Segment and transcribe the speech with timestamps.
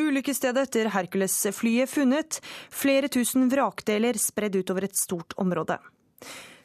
[0.00, 2.40] Ulykkesstedet etter Hercules-flyet funnet.
[2.72, 5.76] Flere tusen vrakdeler spredd utover et stort område.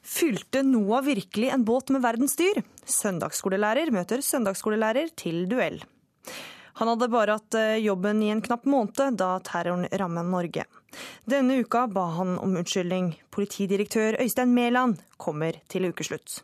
[0.05, 2.61] Fylte Noah virkelig en båt med verdensdyr?
[2.85, 5.81] Søndagsskolelærer møter søndagsskolelærer til duell.
[6.75, 10.65] Han hadde bare hatt eh, jobben i en knapp måned da terroren rammet Norge.
[11.25, 13.13] Denne uka ba han om unnskyldning.
[13.31, 16.41] Politidirektør Øystein Mæland kommer til ukeslutt.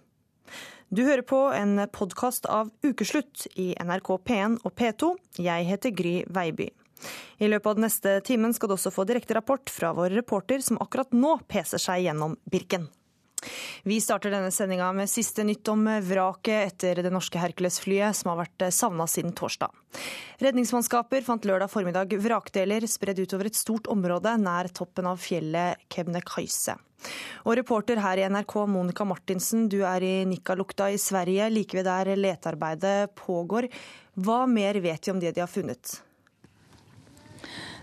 [0.91, 5.13] Du hører på en podkast av Ukeslutt i NRK P1 og P2.
[5.39, 6.71] Jeg heter Gry Veiby.
[7.41, 10.63] I løpet av den neste timen skal du også få direkte rapport fra vår reporter
[10.65, 12.89] som akkurat nå peser seg gjennom Birken.
[13.83, 18.43] Vi starter denne sendinga med siste nytt om vraket etter det norske Hercules-flyet, som har
[18.43, 19.73] vært savna siden torsdag.
[20.41, 26.77] Redningsmannskaper fant lørdag formiddag vrakdeler spredd utover et stort område nær toppen av fjellet Kebnekaise.
[27.49, 31.89] Og reporter her i NRK, Monica Martinsen, du er i Nikkaluokta i Sverige, like ved
[31.89, 33.71] der letearbeidet pågår.
[34.21, 35.97] Hva mer vet vi om det de har funnet?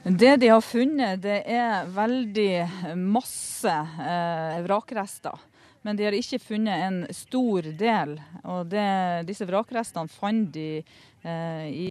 [0.05, 5.38] Det de har funnet, det er veldig masse eh, vrakrester.
[5.82, 8.15] Men de har ikke funnet en stor del.
[8.45, 8.88] Og det,
[9.29, 11.87] disse vrakrestene fant de eh, i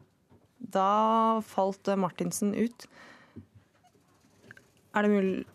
[0.58, 2.88] Da falt Martinsen ut.
[4.96, 5.46] Er det mulig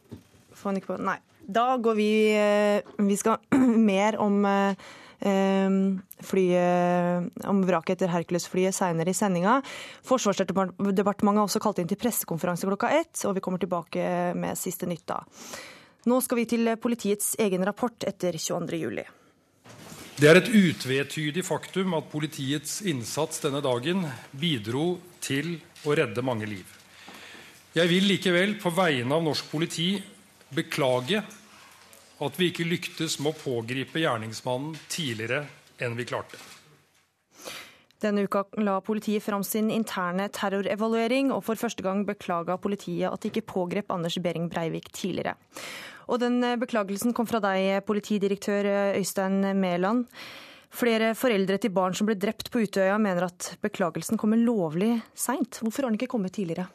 [0.52, 1.18] Får han ikke på Nei.
[1.42, 3.40] Da går vi eh, Vi skal
[3.90, 4.90] mer om eh,
[5.22, 9.60] flyet, om vraket etter Hercules-flyet senere i sendinga.
[10.08, 14.02] Forsvarsdepartementet har også kalt inn til pressekonferanse klokka ett, og vi kommer tilbake
[14.38, 15.22] med siste nytt da.
[16.10, 19.02] Nå skal vi til politiets egen rapport etter 22.07.
[20.18, 24.04] Det er et utvetydig faktum at politiets innsats denne dagen
[24.38, 25.56] bidro til
[25.86, 26.66] å redde mange liv.
[27.72, 29.94] Jeg vil likevel på vegne av norsk politi
[30.52, 31.22] beklage
[32.20, 35.46] at vi ikke lyktes med å pågripe gjerningsmannen tidligere
[35.82, 36.40] enn vi klarte.
[38.02, 43.22] Denne uka la politiet fram sin interne terrorevaluering, og for første gang beklaga politiet at
[43.22, 45.36] de ikke pågrep Anders Behring Breivik tidligere.
[46.10, 48.66] Og den beklagelsen kom fra deg, politidirektør
[48.98, 50.08] Øystein Mæland.
[50.72, 55.60] Flere foreldre til barn som ble drept på Utøya, mener at beklagelsen kommer lovlig seint.
[55.62, 56.66] Hvorfor har den ikke kommet tidligere?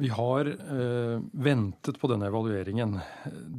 [0.00, 2.94] Vi har eh, ventet på denne evalueringen.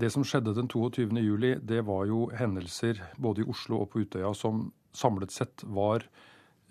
[0.02, 4.32] Det som skjedde den 22.07, det var jo hendelser både i Oslo og på Utøya
[4.34, 4.64] som
[4.98, 6.08] samlet sett var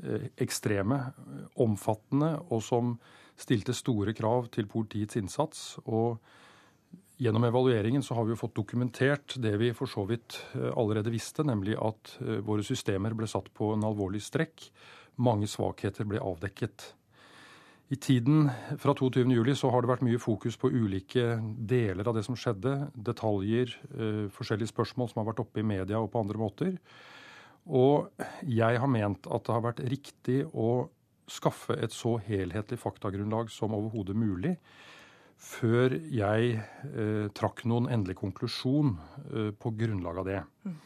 [0.02, 0.98] eh, ekstreme,
[1.62, 2.96] omfattende, og som
[3.38, 5.62] stilte store krav til politiets innsats.
[5.86, 6.18] Og
[7.22, 11.14] gjennom evalueringen så har vi jo fått dokumentert det vi for så vidt eh, allerede
[11.14, 14.66] visste, nemlig at eh, våre systemer ble satt på en alvorlig strekk.
[15.22, 16.96] Mange svakheter ble avdekket.
[17.90, 18.44] I tiden
[18.78, 22.76] fra 22.07 så har det vært mye fokus på ulike deler av det som skjedde.
[22.94, 26.76] Detaljer, eh, forskjellige spørsmål som har vært oppe i media og på andre måter.
[27.66, 28.06] Og
[28.46, 30.86] jeg har ment at det har vært riktig å
[31.30, 34.54] skaffe et så helhetlig faktagrunnlag som overhodet mulig
[35.40, 38.94] før jeg eh, trakk noen endelig konklusjon
[39.32, 40.40] eh, på grunnlag av det.
[40.62, 40.78] Mm.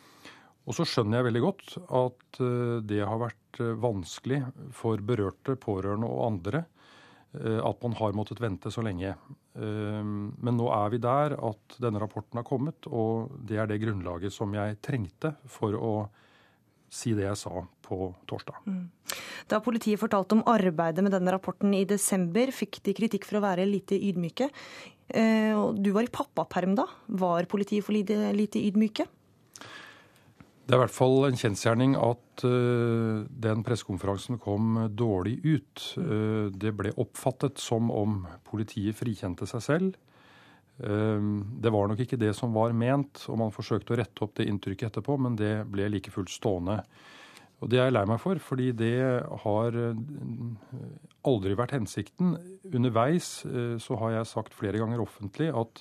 [0.65, 4.41] Og så skjønner jeg veldig godt at eh, det har vært eh, vanskelig
[4.73, 6.65] for berørte, pårørende og andre
[7.35, 9.15] at man har måttet vente så lenge.
[9.55, 13.81] Eh, men nå er vi der at denne rapporten har kommet, og det er det
[13.83, 15.95] grunnlaget som jeg trengte for å
[16.95, 18.61] si det jeg sa på torsdag.
[18.71, 18.87] Mm.
[19.51, 23.45] Da politiet fortalte om arbeidet med denne rapporten i desember, fikk de kritikk for å
[23.45, 24.49] være lite ydmyke.
[25.09, 26.87] Eh, du var i pappaperm da.
[27.07, 29.09] Var politiet for lite ydmyke?
[30.65, 35.83] Det er i hvert fall en kjensgjerning at uh, den pressekonferansen kom dårlig ut.
[36.01, 39.99] Uh, det ble oppfattet som om politiet frikjente seg selv.
[40.81, 41.21] Uh,
[41.61, 44.49] det var nok ikke det som var ment, og man forsøkte å rette opp det
[44.49, 46.81] inntrykket etterpå, men det ble like fullt stående.
[47.61, 48.97] Og det er jeg lei meg for, fordi det
[49.45, 49.77] har
[51.25, 52.35] aldri vært hensikten.
[52.67, 53.29] Underveis
[53.81, 55.81] så har jeg sagt flere ganger offentlig at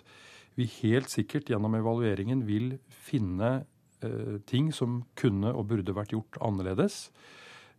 [0.55, 3.63] vi helt sikkert gjennom evalueringen vil finne
[4.49, 7.07] ting som kunne og burde vært gjort annerledes.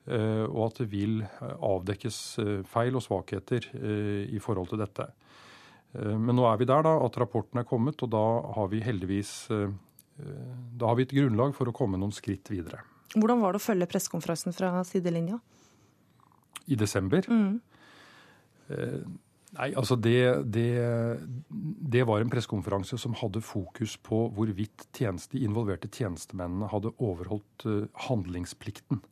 [0.04, 5.08] Eh, og at det vil avdekkes eh, feil og svakheter i forhold til dette.
[5.94, 8.22] Men nå er vi der da, at rapporten er kommet, og da
[8.56, 12.80] har vi heldigvis da har vi et grunnlag for å komme noen skritt videre.
[13.14, 15.38] Hvordan var det å følge pressekonferansen fra sidelinja?
[16.66, 17.26] I desember?
[17.30, 17.60] Mm.
[19.54, 20.18] Nei, altså det,
[20.50, 20.70] det,
[21.94, 27.66] det var en pressekonferanse som hadde fokus på hvorvidt tjeneste, de involverte tjenestemennene hadde overholdt
[27.68, 29.02] uh, handlingsplikten.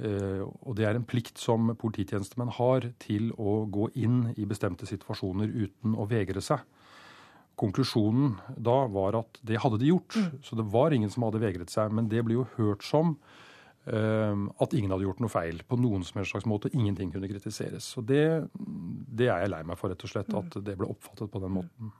[0.00, 4.88] Uh, og det er en plikt som polititjenestemenn har til å gå inn i bestemte
[4.88, 6.64] situasjoner uten å vegre seg.
[7.60, 10.40] Konklusjonen da var at det hadde de gjort, mm.
[10.48, 11.92] så det var ingen som hadde vegret seg.
[11.92, 13.18] Men det ble jo hørt som
[13.82, 16.70] at ingen hadde gjort noe feil på noen som helst slags måte.
[16.70, 17.88] Ingenting kunne kritiseres.
[17.98, 18.22] Og det,
[18.54, 21.56] det, er jeg lei meg for, rett og slett, at det ble oppfattet på den
[21.56, 21.90] måten.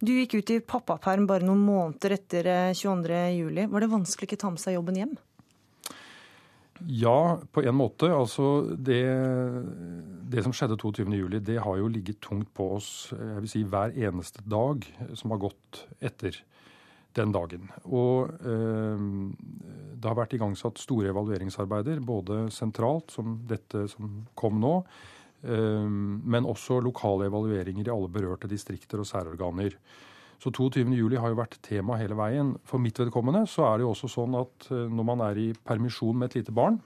[0.00, 3.66] Du gikk ut i pappaperm bare noen måneder etter 22.07.
[3.68, 5.18] Var det vanskelig ikke ta med seg jobben hjem?
[6.88, 8.08] Ja, på en måte.
[8.14, 9.02] Altså det,
[10.32, 13.92] det som skjedde 22.07, det har jo ligget tungt på oss jeg vil si, hver
[13.92, 14.86] eneste dag
[15.18, 16.40] som har gått etter
[17.18, 17.70] den dagen.
[17.90, 19.06] Og eh,
[20.00, 24.76] det har vært igangsatt store evalueringsarbeider, både sentralt, som dette som kom nå,
[25.44, 29.76] eh, men også lokale evalueringer i alle berørte distrikter og særorganer.
[30.40, 32.54] Så 22.07 har jo vært tema hele veien.
[32.64, 35.50] For mitt vedkommende så er det jo også sånn at eh, når man er i
[35.66, 36.80] permisjon med et lite barn,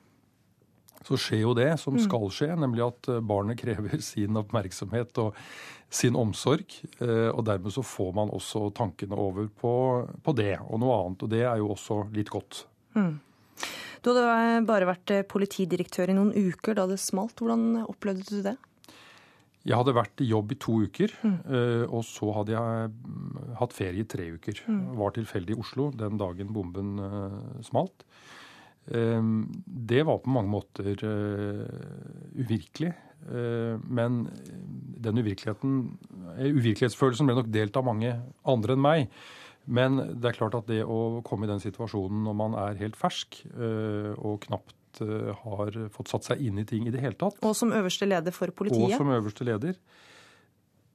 [1.05, 2.03] så skjer jo det som mm.
[2.06, 5.37] skal skje, nemlig at eh, barnet krever sin oppmerksomhet og
[5.93, 6.77] sin omsorg.
[6.99, 9.75] Eh, og dermed så får man også tankene over på,
[10.25, 11.27] på det og noe annet.
[11.27, 12.65] Og det er jo også litt godt.
[12.97, 13.19] Mm.
[14.05, 17.39] Du hadde bare vært politidirektør i noen uker da det smalt.
[17.41, 18.56] Hvordan opplevde du det?
[19.65, 21.37] Jeg hadde vært i jobb i to uker, mm.
[21.49, 24.61] Eh, og så hadde jeg mm, hatt ferie i tre uker.
[24.69, 24.83] Mm.
[25.01, 26.97] Var tilfeldig i Oslo den dagen bomben
[27.65, 28.05] smalt.
[28.90, 31.64] Um, det var på mange måter uh,
[32.36, 32.92] uvirkelig.
[33.25, 34.26] Uh, men
[35.04, 35.81] den uvirkeligheten,
[36.36, 38.12] uvirkelighetsfølelsen ble nok delt av mange
[38.44, 39.19] andre enn meg.
[39.64, 42.98] Men det er klart at det å komme i den situasjonen når man er helt
[43.00, 47.40] fersk og knapt Eh, har fått satt seg inn i ting i det hele tatt.
[47.42, 48.94] Og som øverste leder for politiet?
[48.94, 49.78] Og som øverste leder.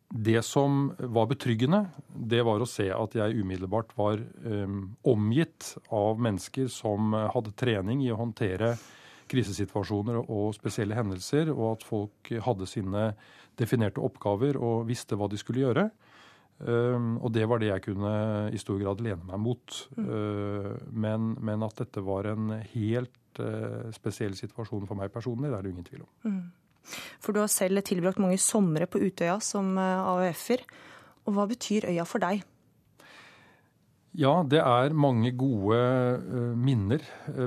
[0.10, 6.18] Det som var betryggende, det var å se at jeg umiddelbart var um, omgitt av
[6.18, 8.74] mennesker som hadde trening i å håndtere
[9.30, 13.12] krisesituasjoner og spesielle hendelser, og at folk hadde sine
[13.60, 15.90] definerte oppgaver og visste hva de skulle gjøre.
[16.60, 18.14] Um, og det var det jeg kunne
[18.52, 19.76] i stor grad lene meg mot.
[19.96, 20.08] Mm.
[20.10, 25.60] Uh, men, men, at dette var en helt uh, spesiell situasjon for meg personlig, det
[25.60, 26.12] er det ingen tvil om.
[26.26, 26.42] Mm.
[27.22, 30.64] For du har selv tilbrakt mange somre på Utøya som uh, AUF-er.
[31.28, 32.42] Og hva betyr øya for deg?
[34.18, 37.04] Ja, det er mange gode uh, minner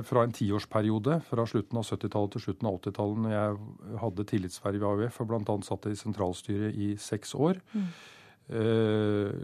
[0.07, 1.19] fra en tiårsperiode.
[1.27, 5.31] Fra slutten av 70-tallet til slutten av 80-tallet, når jeg hadde tillitsverv i AUF og
[5.31, 5.57] bl.a.
[5.67, 7.61] satt i sentralstyret i seks år.
[7.75, 7.87] Mm.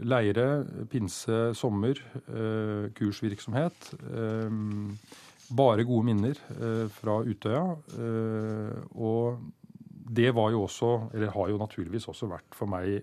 [0.04, 0.46] Leire,
[0.92, 1.96] pinse, sommer,
[2.98, 3.86] kursvirksomhet.
[5.50, 7.62] Bare gode minner eh, fra Utøya.
[7.98, 9.40] Eh, og
[10.10, 13.00] det var jo også, eller har jo naturligvis også vært for meg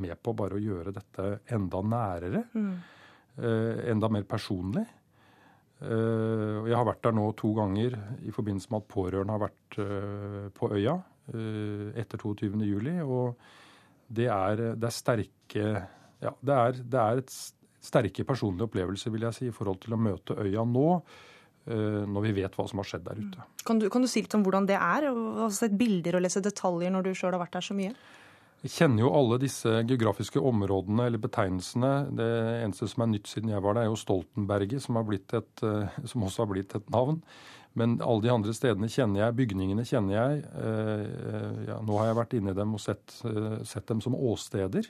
[0.00, 2.44] med på bare å gjøre dette enda nærere.
[2.56, 2.70] Mm.
[3.36, 4.86] Eh, enda mer personlig.
[5.76, 7.92] Uh, jeg har vært der nå to ganger
[8.24, 10.94] i forbindelse med at pårørende har vært uh, på øya
[12.00, 12.88] etter 22.07.
[13.04, 13.34] Og
[14.16, 15.66] det er, det er sterke
[16.22, 17.34] ja, det er, det er et
[17.84, 20.88] sterke personlige opplevelser, vil jeg si, i forhold til å møte øya nå.
[21.66, 23.44] Eh, når vi vet hva som har skjedd der ute.
[23.66, 25.08] Kan du, kan du si litt om hvordan det er?
[25.10, 27.90] å se bilder og lese detaljer når du sjøl har vært der så mye?
[28.62, 31.90] Jeg kjenner jo alle disse geografiske områdene eller betegnelsene.
[32.18, 32.28] Det
[32.62, 36.26] eneste som er nytt siden jeg var der, er jo Stoltenberget, som, et, eh, som
[36.28, 37.18] også har blitt et navn.
[37.76, 40.46] Men alle de andre stedene kjenner jeg, bygningene kjenner jeg.
[40.62, 43.18] Eh, ja, nå har jeg vært inni dem og sett,
[43.66, 44.86] sett dem som åsteder.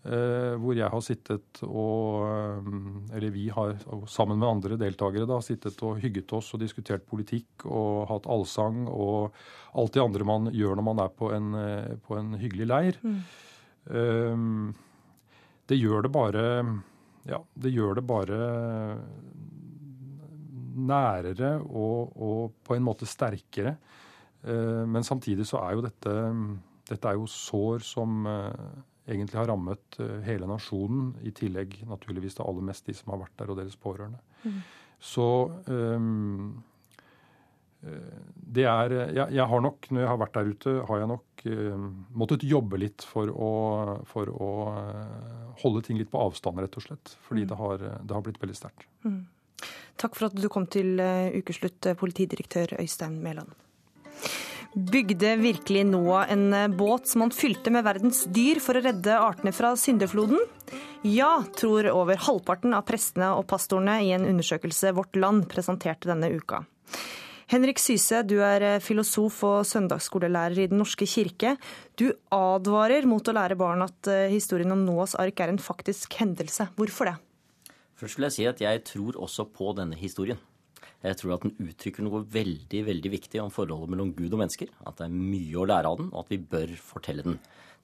[0.00, 2.68] Eh, hvor jeg har sittet og eh,
[3.18, 3.74] Eller vi har
[4.08, 8.86] sammen med andre deltakere da, sittet og hygget oss og diskutert politikk og hatt allsang
[8.88, 9.36] og
[9.76, 13.00] alt det andre man gjør når man er på en, eh, på en hyggelig leir.
[13.04, 14.72] Mm.
[15.68, 16.44] Det gjør det bare
[17.28, 18.38] Ja, det gjør det bare
[20.80, 23.76] nærere og, og på en måte sterkere.
[24.44, 26.14] Men samtidig så er jo dette
[26.88, 28.28] Dette er jo sår som
[29.08, 33.22] egentlig har rammet eh, hele nasjonen, i tillegg naturligvis det aller mest de som har
[33.24, 34.20] vært der, og deres pårørende.
[34.44, 34.58] Mm.
[35.00, 35.28] Så
[35.66, 36.58] um,
[37.80, 41.44] det er jeg, jeg, har nok, når jeg har vært der ute, har jeg nok
[41.48, 41.86] um,
[42.20, 43.52] måttet jobbe litt for å,
[44.10, 44.50] for å
[45.62, 47.14] holde ting litt på avstand, rett og slett.
[47.24, 47.48] Fordi mm.
[47.48, 48.84] det, har, det, har, blitt veldig sterkt.
[49.08, 49.24] Mm.
[50.00, 51.00] Takk for at du kom til
[51.40, 53.56] ukeslutt, politidirektør Øystein Mæland.
[54.74, 59.16] Bygde virkelig Noah en eh, båt som han fylte med verdens dyr for å redde
[59.18, 60.38] artene fra syndefloden?
[61.02, 66.30] Ja, tror over halvparten av prestene og pastorene i en undersøkelse Vårt Land presenterte denne
[66.30, 66.62] uka.
[67.50, 71.56] Henrik Syse, du er eh, filosof og søndagsskolelærer i Den norske kirke.
[71.98, 76.14] Du advarer mot å lære barn at eh, historien om Noas ark er en faktisk
[76.20, 76.68] hendelse.
[76.78, 77.16] Hvorfor det?
[77.98, 80.38] Først vil jeg si at jeg tror også på denne historien.
[81.00, 84.68] Jeg tror at den uttrykker noe veldig veldig viktig om forholdet mellom Gud og mennesker.
[84.84, 87.38] At det er mye å lære av den, og at vi bør fortelle den.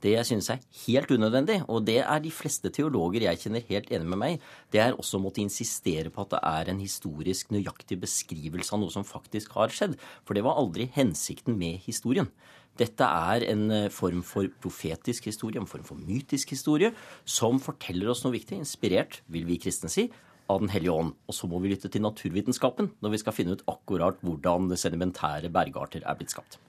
[0.04, 3.88] Det jeg synes er helt unødvendig, og det er de fleste teologer jeg kjenner helt
[3.96, 4.42] enig med meg,
[4.72, 8.82] det er også å måtte insistere på at det er en historisk nøyaktig beskrivelse av
[8.82, 9.96] noe som faktisk har skjedd.
[10.28, 12.28] For det var aldri hensikten med historien.
[12.76, 16.92] Dette er en eh, form for profetisk historie, en form for mytisk historie,
[17.24, 20.10] som forteller oss noe viktig, inspirert, vil vi kristne si,
[20.52, 21.14] av Den hellige ånd.
[21.26, 25.50] Og så må vi lytte til naturvitenskapen når vi skal finne ut akkurat hvordan sedimentære
[25.52, 26.60] bergarter er blitt skapt.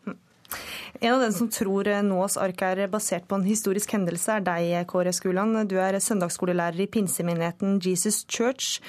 [1.01, 4.87] En av dem som tror Noas ark er basert på en historisk hendelse, er deg,
[4.89, 5.59] Kåre Skuland.
[5.69, 8.79] Du er søndagsskolelærer i pinsemenigheten Jesus Church.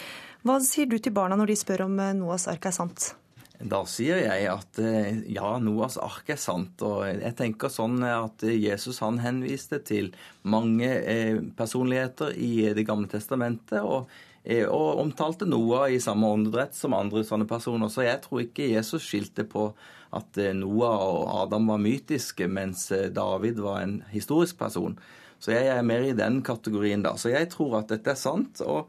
[0.46, 3.10] Hva sier du til barna når de spør om Noas ark er sant?
[3.58, 6.78] Da sier jeg at eh, ja, Noas ark er sant.
[6.86, 10.12] Og jeg tenker sånn at Jesus han henviste til
[10.46, 13.82] mange eh, personligheter i Det gamle testamentet.
[13.82, 14.06] og
[14.48, 17.90] og omtalte Noah i samme åndedrett som andre sånne personer.
[17.92, 19.68] Så jeg tror ikke Jesus skilte på
[20.16, 24.96] at eh, Noah og Adam var mytiske, mens eh, David var en historisk person.
[25.38, 27.12] Så jeg er mer i den kategorien, da.
[27.20, 28.62] Så jeg tror at dette er sant.
[28.64, 28.88] og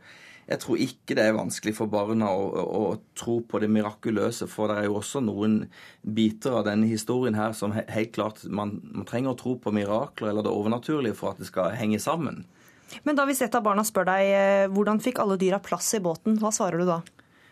[0.50, 4.48] jeg tror ikke det er vanskelig for barna å, å, å, tro på det mirakuløse,
[4.50, 5.60] for det er jo også noen
[6.02, 10.32] biter av denne historien her som helt klart man, man trenger å tro på mirakler
[10.32, 12.48] eller det overnaturlige for at det skal henge sammen.
[13.04, 16.04] Men da hvis et av barna spør deg eh, hvordan fikk alle dyra plass i
[16.04, 17.02] båten, hva svarer du da?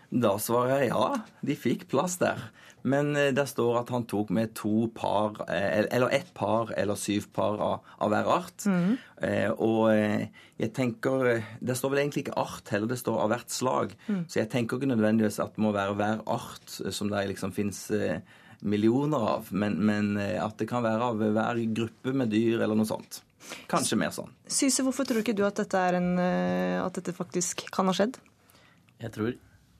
[0.07, 1.07] Da svarer jeg ja,
[1.43, 2.47] de fikk plass der.
[2.87, 6.99] Men eh, det står at han tok med to par, eh, eller ett par eller
[6.99, 8.67] syv par av, av hver art.
[8.67, 8.97] Mm.
[9.65, 9.87] Og
[10.61, 13.95] jeg tenker Det står vel egentlig ikke art heller, det står av hvert slag.
[14.07, 14.25] Mm.
[14.29, 17.87] Så jeg tenker ikke nødvendigvis at det må være hver art som det liksom fins
[18.61, 22.89] millioner av, men, men, at det kan være av hver gruppe med dyr eller noe
[22.89, 23.21] sånt.
[23.71, 24.31] Kanskje mer sånn.
[24.49, 28.17] Syse, hvorfor tror ikke du at dette, en, at dette faktisk kan ha skjedd?
[28.97, 29.35] Jeg tror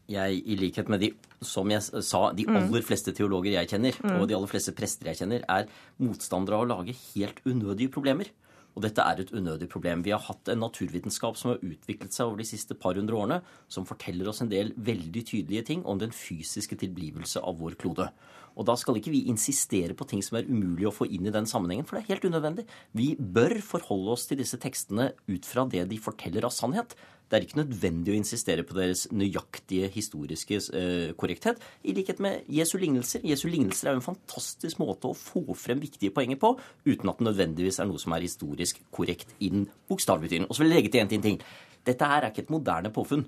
[0.07, 1.11] jeg, i likhet med de
[1.43, 2.57] som jeg sa, de mm.
[2.61, 4.17] aller fleste teologer jeg kjenner, mm.
[4.17, 5.67] og de aller fleste prester jeg kjenner, er
[6.01, 8.31] motstandere av å lage helt unødige problemer.
[8.77, 10.03] Og dette er et unødig problem.
[10.05, 13.39] Vi har hatt en naturvitenskap som har utviklet seg over de siste par hundre årene,
[13.73, 18.11] som forteller oss en del veldig tydelige ting om den fysiske tilblivelse av vår klode.
[18.57, 21.33] Og da skal ikke vi insistere på ting som er umulig å få inn i
[21.33, 22.65] den sammenhengen, for det er helt unødvendig.
[22.97, 26.97] Vi bør forholde oss til disse tekstene ut fra det de forteller av sannhet.
[27.27, 32.47] Det er ikke nødvendig å insistere på deres nøyaktige historiske eh, korrekthet, i likhet med
[32.47, 33.25] Jesu lignelser.
[33.27, 36.53] Jesu lignelser er jo en fantastisk måte å få frem viktige poenger på,
[36.87, 40.47] uten at det nødvendigvis er noe som er historisk korrekt i den bokstavelige.
[40.47, 41.41] Og så vil jeg legge til en ting.
[41.87, 43.27] Dette her er ikke et moderne påfunn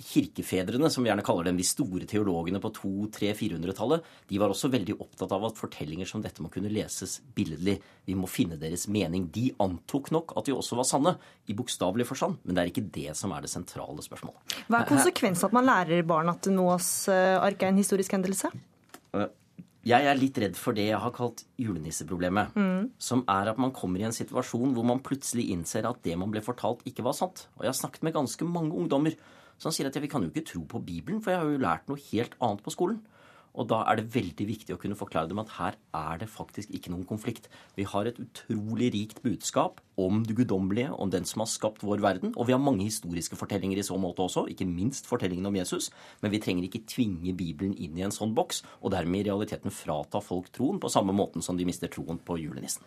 [0.00, 4.96] kirkefedrene, som vi gjerne kaller dem, de store teologene på 200-400-tallet, de var også veldig
[5.00, 7.78] opptatt av at fortellinger som dette må kunne leses billedlig.
[8.08, 9.28] Vi må finne deres mening.
[9.34, 11.16] De antok nok at de også var sanne,
[11.50, 14.56] i bokstavelig forstand, men det er ikke det som er det sentrale spørsmålet.
[14.70, 18.52] Hva er konsekvensen at man lærer barn at Noas eh, ark er en historisk hendelse?
[19.16, 19.26] Eh,
[19.88, 22.56] jeg er litt redd for det jeg har kalt julenisseproblemet.
[22.56, 22.90] Mm.
[23.00, 26.32] Som er at man kommer i en situasjon hvor man plutselig innser at det man
[26.32, 27.46] ble fortalt, ikke var sant.
[27.56, 29.16] Og jeg har snakket med ganske mange ungdommer
[29.60, 31.50] så han sier at ja, vi kan jo ikke tro på Bibelen, for jeg har
[31.52, 33.02] jo lært noe helt annet på skolen.
[33.58, 36.70] Og da er det veldig viktig å kunne forklare dem at her er det faktisk
[36.74, 37.48] ikke noen konflikt.
[37.74, 42.02] Vi har et utrolig rikt budskap om det guddommelige, om den som har skapt vår
[42.04, 42.32] verden.
[42.36, 45.90] Og vi har mange historiske fortellinger i så måte også, ikke minst fortellingen om Jesus.
[46.22, 49.74] Men vi trenger ikke tvinge Bibelen inn i en sånn boks, og dermed i realiteten
[49.74, 52.86] frata folk troen på samme måten som de mister troen på julenissen.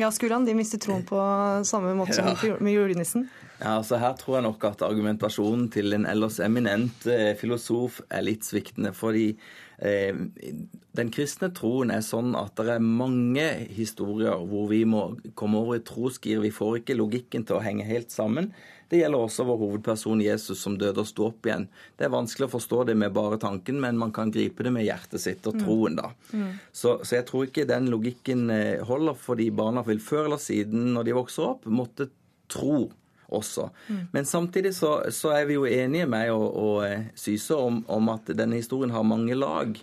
[0.00, 1.18] Ja, Skuland, de mister troen på
[1.64, 3.28] samme måte som med julenissen.
[3.60, 8.26] Ja, altså Her tror jeg nok at argumentasjonen til en ellers eminent eh, filosof er
[8.26, 8.92] litt sviktende.
[8.96, 9.32] Fordi
[9.78, 15.80] den kristne troen er sånn at det er mange historier hvor vi må komme over
[15.80, 16.38] i trosgir.
[16.44, 18.52] Vi får ikke logikken til å henge helt sammen.
[18.88, 21.66] Det gjelder også vår hovedperson Jesus som døde og sto opp igjen.
[21.98, 24.86] Det er vanskelig å forstå det med bare tanken, men man kan gripe det med
[24.86, 25.64] hjertet sitt og mm.
[25.64, 26.10] troen, da.
[26.30, 26.50] Mm.
[26.70, 30.92] Så, så, jeg tror ikke den logikken eh, holder, fordi barna vil før eller siden,
[30.94, 32.10] når de vokser opp, måtte
[32.52, 32.84] tro
[33.28, 33.68] også.
[33.88, 34.00] Mm.
[34.12, 38.08] Men samtidig så, så, er vi jo enige, med og, og eh, Syse, om, om,
[38.14, 39.76] at denne historien har mange lag.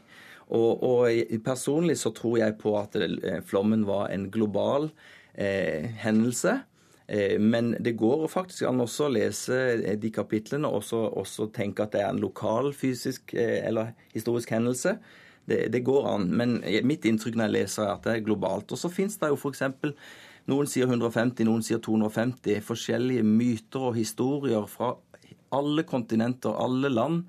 [0.52, 4.90] Og, og, personlig så tror jeg på at eh, flommen var en global
[5.34, 6.60] eh, hendelse.
[7.08, 9.58] Eh, men det går faktisk an også å lese
[10.00, 10.86] de kapitlene og
[11.24, 14.98] også, tenke at det er en lokal fysisk eh, eller historisk hendelse.
[15.48, 16.30] Det, det, går an.
[16.38, 18.72] Men mitt inntrykk når jeg leser, er at det er globalt.
[18.72, 19.64] Og så fins det jo f.eks.
[20.50, 24.96] Noen sier 150, noen sier 250 forskjellige myter og historier fra
[25.54, 27.24] alle kontinenter, alle land,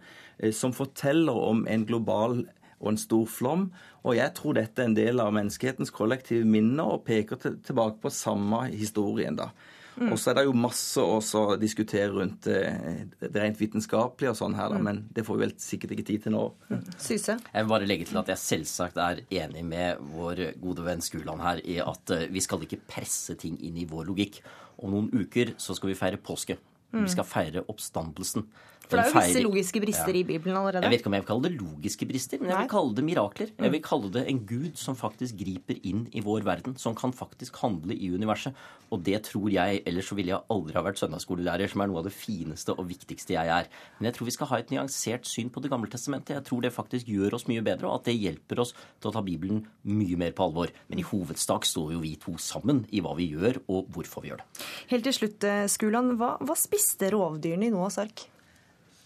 [0.54, 2.40] som forteller om en global
[2.82, 3.68] og en stor flom.
[4.02, 8.10] Og jeg tror dette er en del av menneskehetens kollektive minner og peker tilbake på
[8.14, 9.36] samme historien.
[9.36, 9.52] da.
[9.96, 10.08] Mm.
[10.14, 14.56] Og så er det jo masse å diskutere rundt eh, det rent vitenskapelige og sånn
[14.56, 14.88] her, da, mm.
[14.88, 16.42] men det får vi vel sikkert ikke tid til nå.
[16.70, 16.82] Mm.
[16.96, 17.36] Syse?
[17.44, 21.44] Jeg vil bare legge til at jeg selvsagt er enig med vår gode venn Skuland
[21.44, 24.40] her i at eh, vi skal ikke presse ting inn i vår logikk.
[24.82, 26.58] Om noen uker så skal vi feire påske.
[26.92, 28.44] Vi skal feire oppstandelsen.
[28.92, 30.20] For det er jo visse logiske brister ja.
[30.20, 30.84] i Bibelen allerede.
[30.86, 33.04] Jeg vet ikke om jeg vil kalle det logiske brister, men jeg vil kalle det
[33.06, 33.52] mirakler.
[33.56, 37.14] Jeg vil kalle det en gud som faktisk griper inn i vår verden, som kan
[37.16, 38.56] faktisk handle i universet.
[38.92, 42.02] Og det tror jeg, ellers så ville jeg aldri ha vært søndagsskolelærer, som er noe
[42.02, 43.70] av det fineste og viktigste jeg er.
[43.98, 46.36] Men jeg tror vi skal ha et nyansert syn på Det gamle testamentet.
[46.36, 49.14] Jeg tror det faktisk gjør oss mye bedre, og at det hjelper oss til å
[49.14, 50.74] ta Bibelen mye mer på alvor.
[50.90, 54.32] Men i hovedsak står jo vi to sammen i hva vi gjør, og hvorfor vi
[54.32, 54.66] gjør det.
[54.92, 56.16] Helt til slutt, Skulan, Skuland.
[56.20, 58.26] Hva, hva spiste rovdyrene i Noas ark?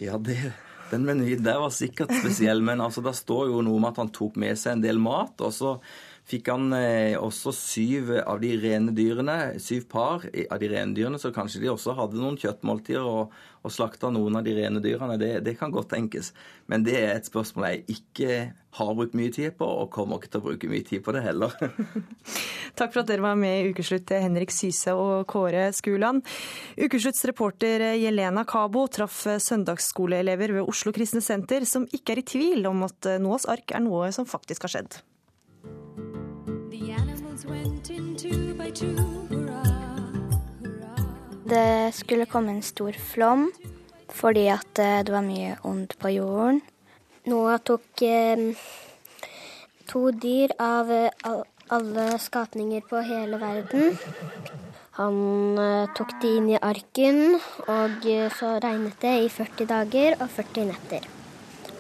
[0.03, 0.37] Ja, det,
[0.91, 4.13] den menyen der var sikkert spesiell, men altså, det står jo noe om at han
[4.15, 5.41] tok med seg en del mat.
[5.41, 5.77] og så
[6.27, 11.21] fikk han eh, også syv av de rene dyrene, syv par av de rene dyrene,
[11.23, 15.19] så kanskje de også hadde noen kjøttmåltider og, og slakta noen av de rene dyrene.
[15.23, 16.33] Det, det, kan godt tenkes.
[16.67, 18.41] Men det er et spørsmål jeg ikke
[18.77, 21.23] har brukt mye tid på, og kommer ikke til å bruke mye tid på det
[21.29, 21.55] heller.
[22.79, 26.27] Takk for at dere var med i Ukeslutt, Henrik Syse og Kåre Skuland.
[26.75, 32.67] Ukeslutts reporter Jelena Kabo traff søndagsskoleelever ved Oslo Kristne Senter som ikke er i tvil
[32.69, 35.05] om at Noas ark er noe som faktisk har skjedd.
[41.47, 43.51] Det skulle komme en stor flom
[44.17, 46.63] fordi at eh, det var mye ondt på jorden.
[47.29, 48.55] Noah tok eh,
[49.91, 51.11] to dyr av eh,
[51.69, 53.99] alle skapninger på hele verden.
[54.97, 55.19] Han
[55.61, 60.33] eh, tok de inn i arken, og eh, så regnet det i 40 dager og
[60.39, 61.16] 40 netter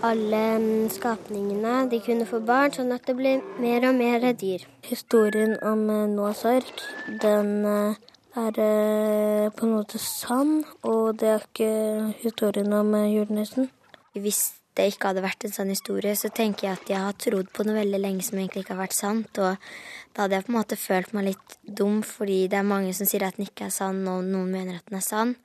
[0.04, 4.66] alle skapningene de kunne få barn, sånn at det ble mer og mer dyr.
[4.86, 6.82] Historien om eh, Noahs ark,
[7.22, 7.96] den eh,
[8.36, 11.72] er eh, på en måte sann, og det er ikke
[12.22, 13.70] historien om julenissen.
[14.16, 17.48] Hvis det ikke hadde vært en sånn historie, så tenker jeg at jeg har trodd
[17.54, 19.40] på noe veldig lenge som egentlig ikke har vært sant.
[19.40, 19.56] Og
[20.12, 23.08] da hadde jeg på en måte følt meg litt dum, fordi det er mange som
[23.08, 25.36] sier at den ikke er sann, og noen mener at den er sann.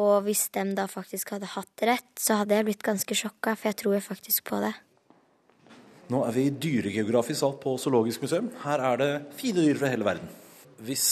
[0.00, 3.70] Og hvis de da faktisk hadde hatt rett, så hadde jeg blitt ganske sjokka, for
[3.70, 4.72] jeg tror jeg faktisk på det.
[6.10, 8.48] Nå er vi dyregeografisk sal på Zoologisk museum.
[8.64, 10.32] Her er det fine dyr fra hele verden.
[10.82, 11.06] Hvis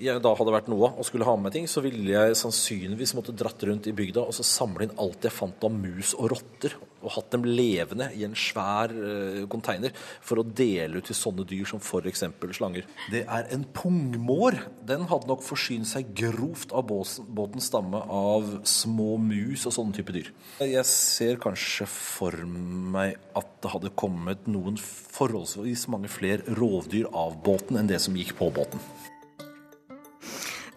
[0.00, 3.34] jeg da hadde vært Noah og skulle ha med ting, så ville jeg sannsynligvis måtte
[3.36, 6.76] dratt rundt i bygda og så samle inn alt jeg fant av mus og rotter,
[7.02, 9.90] og hatt dem levende i en svær uh,
[10.22, 12.22] for å dele ut til sånne dyr som f.eks.
[12.54, 12.86] slanger.
[13.10, 14.60] Det er en pungmår.
[14.86, 20.14] Den hadde nok forsynt seg grovt av båtens stamme av små mus og sånne type
[20.14, 20.30] dyr.
[20.62, 27.34] Jeg ser kanskje for meg at det hadde kommet noen forholdsvis mange flere rovdyr av
[27.42, 28.82] båten enn det som gikk på båten.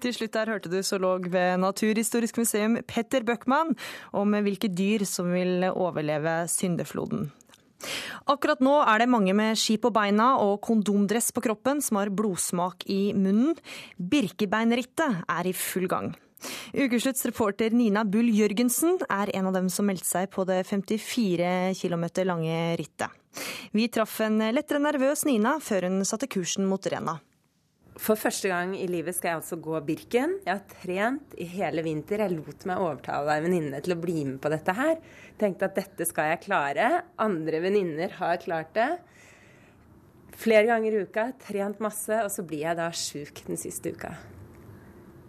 [0.05, 3.71] Til slutt der hørte du zoolog ved Naturhistorisk museum Petter Bøckmann
[4.13, 7.31] om hvilke dyr som vil overleve syndefloden.
[8.29, 12.13] Akkurat nå er det mange med ski på beina og kondomdress på kroppen som har
[12.13, 13.57] blodsmak i munnen.
[13.97, 16.13] Birkebeinrittet er i full gang.
[16.77, 21.73] Ukeslutts reporter Nina Bull Jørgensen er en av dem som meldte seg på det 54
[21.81, 23.09] km lange rittet.
[23.73, 27.17] Vi traff en lettere nervøs Nina før hun satte kursen mot Rena.
[27.95, 30.35] For første gang i livet skal jeg altså gå Birken.
[30.43, 32.19] Jeg har trent i hele vinter.
[32.25, 34.97] Jeg lot meg overtale ei venninne til å bli med på dette her.
[35.39, 36.89] Tenkte at dette skal jeg klare.
[37.23, 38.89] Andre venninner har klart det.
[40.35, 44.11] Flere ganger i uka, trent masse, og så blir jeg da sjuk den siste uka.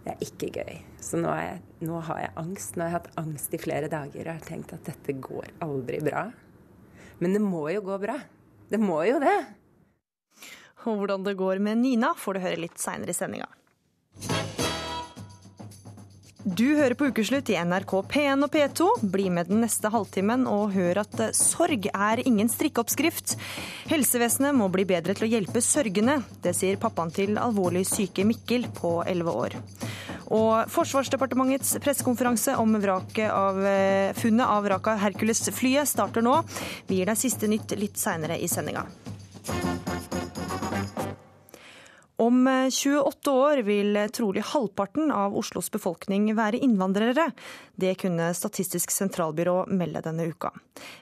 [0.03, 0.81] Det er ikke gøy.
[1.03, 2.75] Så nå, jeg, nå har jeg angst.
[2.75, 6.03] Nå har jeg hatt angst i flere dager og har tenkt at dette går aldri
[6.03, 6.25] bra.
[7.23, 8.19] Men det må jo gå bra.
[8.67, 9.37] Det må jo det.
[10.87, 13.49] Og hvordan det går med Nina, får du høre litt seinere i sendinga.
[16.47, 18.85] Du hører på Ukeslutt i NRK P1 og P2.
[19.11, 23.33] Bli med den neste halvtimen og hør at eh, sorg er ingen strikkeoppskrift.
[23.91, 26.21] Helsevesenet må bli bedre til å hjelpe sørgende.
[26.45, 29.57] Det sier pappaen til alvorlig syke Mikkel på 11 år.
[30.37, 36.39] Og Forsvarsdepartementets pressekonferanse om av, eh, funnet av vraket av Hercules-flyet starter nå.
[36.87, 38.87] Vi gir deg siste nytt litt seinere i sendinga.
[42.27, 47.29] Om 28 eh, år vil trolig halvparten av Oslos befolkning være innvandrere.
[47.79, 50.51] Det kunne Statistisk sentralbyrå melde denne uka.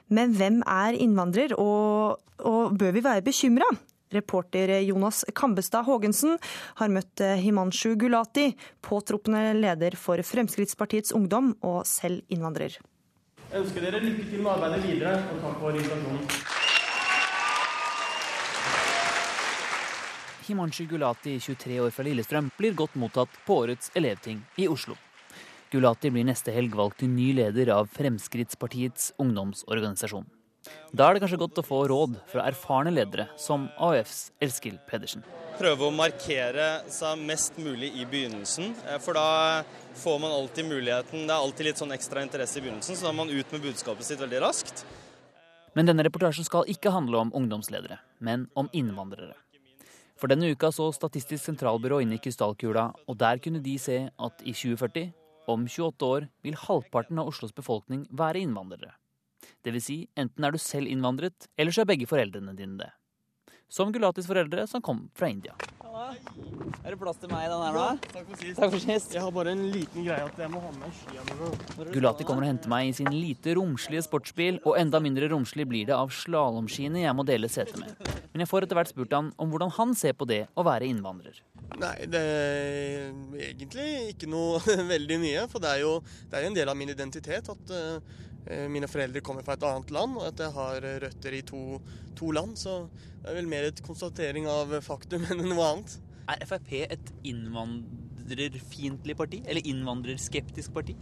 [0.06, 3.70] Men hvem er innvandrer, og, og bør vi være bekymra?
[4.14, 6.36] Reporter Jonas Kambestad Haagensen
[6.78, 8.52] har møtt eh, Himanshu Gulati,
[8.86, 12.78] påtroppende leder for Fremskrittspartiets Ungdom og selv innvandrer.
[13.50, 16.65] Jeg ønsker dere lykke til med arbeidet videre, og takk for invitasjonen.
[20.46, 24.94] Himanshu Gulati, 23 år fra Lillestrøm, blir godt mottatt på årets elevting i Oslo.
[25.72, 30.28] Gulati blir neste helg valgt til ny leder av Fremskrittspartiets ungdomsorganisasjon.
[30.94, 35.24] Da er det kanskje godt å få råd fra erfarne ledere som AUFs Elskil Pedersen.
[35.58, 41.26] Prøve å markere seg mest mulig i begynnelsen, eh, for da får man alltid muligheten.
[41.26, 43.62] Det er alltid litt sånn ekstra interesse i begynnelsen, så da er man ut med
[43.62, 44.84] budskapet sitt veldig raskt.
[45.74, 49.34] Men denne reportasjen skal ikke handle om ungdomsledere, men om innvandrere.
[50.16, 54.44] For denne uka så Statistisk sentralbyrå inn i krystallkula, og der kunne de se at
[54.44, 55.10] i 2040,
[55.46, 58.96] om 28 år, vil halvparten av Oslos befolkning være innvandrere.
[59.62, 59.84] Dvs.
[59.84, 62.92] Si, enten er du selv innvandret, eller så er begge foreldrene dine det.
[63.68, 65.54] Som Gulatis foreldre, som kom fra India.
[66.86, 67.84] Er det plass til meg i den her nå?
[68.12, 68.58] Takk for sist.
[68.60, 69.14] Takk for sist.
[69.16, 71.48] Jeg har bare en liten greie at jeg må ha med skia mine.
[71.94, 75.88] Gulati kommer og henter meg i sin lite romslige sportsbil, og enda mindre romslig blir
[75.88, 77.96] det av slalåmskiene jeg må dele sete med.
[78.32, 80.86] Men jeg får etter hvert spurt han om hvordan han ser på det å være
[80.92, 81.42] innvandrer.
[81.80, 83.10] Nei, det er
[83.48, 84.62] egentlig ikke noe
[84.94, 85.44] veldig mye.
[85.50, 85.98] For det er jo,
[86.30, 88.22] det er en del av min identitet at uh,
[88.70, 91.80] mine foreldre kommer fra et annet land, og at jeg har røtter i to,
[92.18, 92.54] to land.
[92.60, 92.78] Så
[93.26, 95.96] det er vel mer et konstatering av faktum enn noe annet.
[96.30, 99.40] Er Frp et innvandrerfiendtlig parti?
[99.50, 100.94] Eller innvandrerskeptisk parti?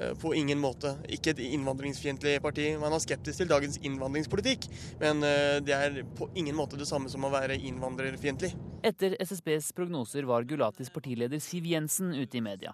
[0.00, 0.94] Eh, På ingen måte.
[1.12, 2.70] Ikke et innvandringsfiendtlig parti.
[2.80, 4.64] Man er skeptisk til dagens innvandringspolitikk,
[5.04, 8.54] men eh, det er på ingen måte det samme som å være innvandrerfiendtlig.
[8.80, 12.72] Etter SSBs prognoser var Gulatis partileder Siv Jensen ute i media.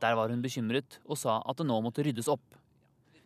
[0.00, 2.56] Der var hun bekymret og sa at det nå måtte ryddes opp.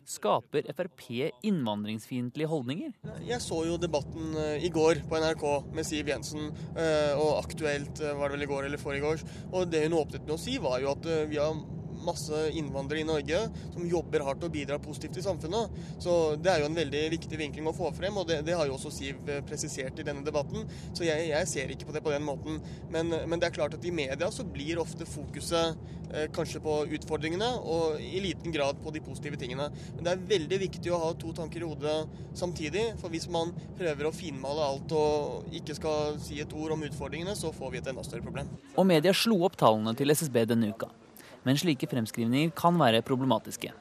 [0.05, 1.05] Skaper Frp
[1.45, 2.91] innvandringsfiendtlige holdninger?
[3.25, 8.01] Jeg så jo debatten eh, i går på NRK med Siv Jensen, eh, og Aktuelt
[8.03, 9.23] eh, var det vel i går eller forrige år.
[9.51, 11.57] Og det hun åpnet med å si, var jo at vi har
[12.05, 13.41] masse innvandrere i Norge
[13.73, 15.73] som jobber hardt og bidrar positivt i samfunnet.
[16.01, 18.69] Så det er jo en veldig viktig vinkling å få frem, og det, det har
[18.69, 20.65] jo også Siv eh, presisert i denne debatten.
[20.95, 22.61] Så jeg, jeg ser ikke på det på den måten.
[22.93, 25.75] Men, men det er klart at i media så blir ofte fokuset
[26.13, 29.69] eh, kanskje på utfordringene, og i liten grad på de positive tingene.
[29.95, 31.97] Men det er veldig viktig å ha to tanker i hodet
[32.37, 32.87] samtidig.
[33.01, 37.35] For hvis man prøver å finmale alt og ikke skal si et ord om utfordringene,
[37.37, 38.51] så får vi et enda større problem.
[38.75, 40.91] Og media slo opp tallene til SSB denne uka.
[41.45, 43.71] Men slike fremskrivninger kan være problematiske.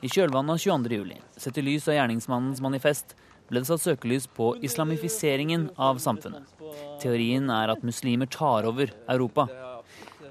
[0.00, 3.16] I kjølvannet av 22.07, sett i lys av gjerningsmannens manifest,
[3.50, 6.46] ble det satt søkelys på islamifiseringen av samfunnet.
[7.02, 9.48] Teorien er at muslimer tar over Europa.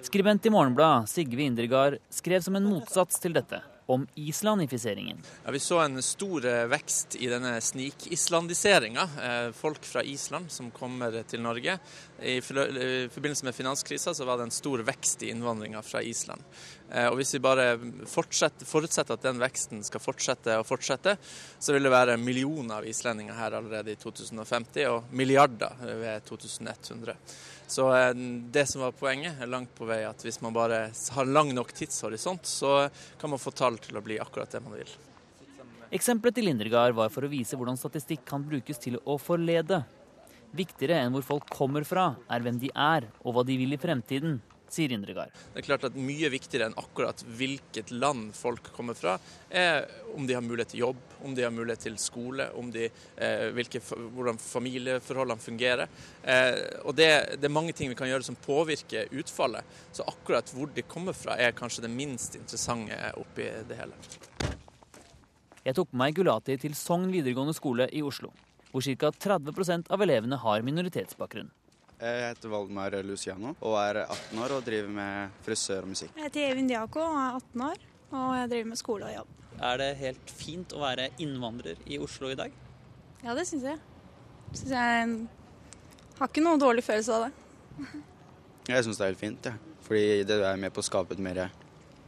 [0.02, 5.18] Skribent i Morgenbladet, Sigve Indregard, skrev som en motsats til dette om islandifiseringen.
[5.46, 9.06] Ja, vi så en stor eh, vekst i denne snikislandiseringa.
[9.28, 11.80] Eh, folk fra Island som kommer til Norge.
[12.22, 16.44] I forbindelse med finanskrisa så var det en stor vekst i innvandringa fra Island.
[16.92, 17.68] Eh, og Hvis vi bare
[18.10, 21.16] forutsetter at den veksten skal fortsette og fortsette,
[21.60, 27.16] så vil det være millioner av islendinger her allerede i 2050, og milliarder ved 2100.
[27.70, 27.86] Så
[28.50, 31.70] det som var poenget, er langt på vei at hvis man bare har lang nok
[31.78, 32.90] tidshorisont, så
[33.22, 34.90] kan man få tall til å bli akkurat det man vil.
[35.94, 39.84] Eksempelet til Lindregard var for å vise hvordan statistikk kan brukes til å forlede.
[40.58, 43.82] Viktigere enn hvor folk kommer fra, er hvem de er og hva de vil i
[43.82, 44.40] fremtiden,
[44.74, 45.34] sier Indregard.
[45.54, 49.18] Det er klart at Mye viktigere enn akkurat hvilket land folk kommer fra,
[49.50, 52.90] er om de har mulighet til jobb, om de har mulighet til skole, om de,
[53.18, 55.86] eh, hvilke, hvordan familieforholdene fungerer.
[56.24, 59.66] Eh, og det, det, er mange ting vi kan gjøre som påvirker utfallet.
[59.92, 63.98] Så akkurat hvor de kommer fra, er kanskje det minst interessante oppi det hele.
[65.66, 68.32] Jeg tok med meg Gulati til Sogn videregående skole i Oslo,
[68.72, 69.12] hvor ca.
[69.12, 71.50] 30% av elevene har minoritetsbakgrunn.
[72.00, 76.14] Jeg heter Valdemar Luciano og er 18 år og driver med frisør og musikk.
[76.16, 77.82] Jeg heter Evin Diako og er 18 år,
[78.14, 79.34] og jeg driver med skole og jobb.
[79.60, 82.54] Er det helt fint å være innvandrer i Oslo i dag?
[83.26, 83.82] Ja, det syns jeg.
[84.54, 85.10] Synes jeg
[86.22, 87.92] har ikke noe dårlig følelse av det.
[88.70, 89.80] Jeg syns det er helt fint, ja.
[89.84, 91.50] fordi det er med på å skape et mer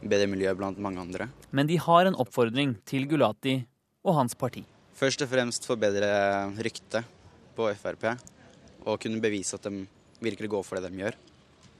[0.00, 1.28] bedre miljø blant mange andre.
[1.52, 3.58] Men de har en oppfordring til Gulati
[4.02, 4.64] og hans parti.
[4.98, 6.08] Først og fremst forbedre
[6.62, 7.08] ryktet
[7.56, 8.06] på Frp
[8.82, 9.84] og kunne bevise at de
[10.22, 11.16] virkelig går for det de gjør,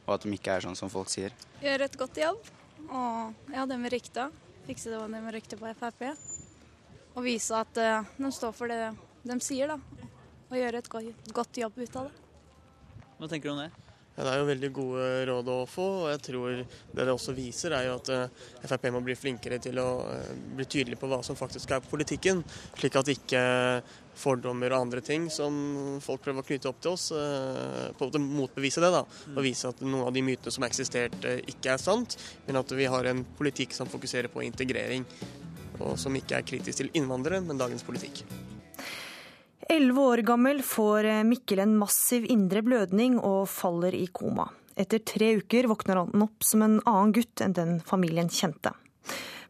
[0.07, 1.35] og at de ikke er sånn som folk sier.
[1.62, 2.51] Gjøre et godt jobb,
[2.88, 4.29] og ja, det med rykta.
[4.66, 6.05] Fikse det med ryktet på Frp.
[7.12, 8.92] Og vise at uh, de står for det
[9.27, 10.09] de sier, da.
[10.51, 10.92] Og gjøre et
[11.35, 12.18] godt jobb ut av det.
[13.18, 13.82] Hva tenker du om det?
[14.12, 17.72] Det er jo veldig gode råd å få, og jeg tror det det også viser,
[17.72, 21.22] er jo at uh, Frp må bli flinkere til å uh, bli tydelig på hva
[21.25, 22.42] som faktisk er politikken,
[22.77, 23.42] slik at ikke
[24.20, 25.57] fordommer og andre ting som
[26.05, 28.92] folk prøver å knytte opp til oss, uh, på en måte motbevise det.
[28.92, 31.16] da, Og vise at noen av de mytene som har eksistert,
[31.48, 35.09] ikke er sant, men at vi har en politikk som fokuserer på integrering,
[35.81, 38.27] og som ikke er kritisk til innvandrere, men dagens politikk.
[39.70, 44.48] Elleve år gammel får Mikkel en massiv indre blødning og faller i koma.
[44.75, 48.72] Etter tre uker våkner han opp som en annen gutt enn den familien kjente.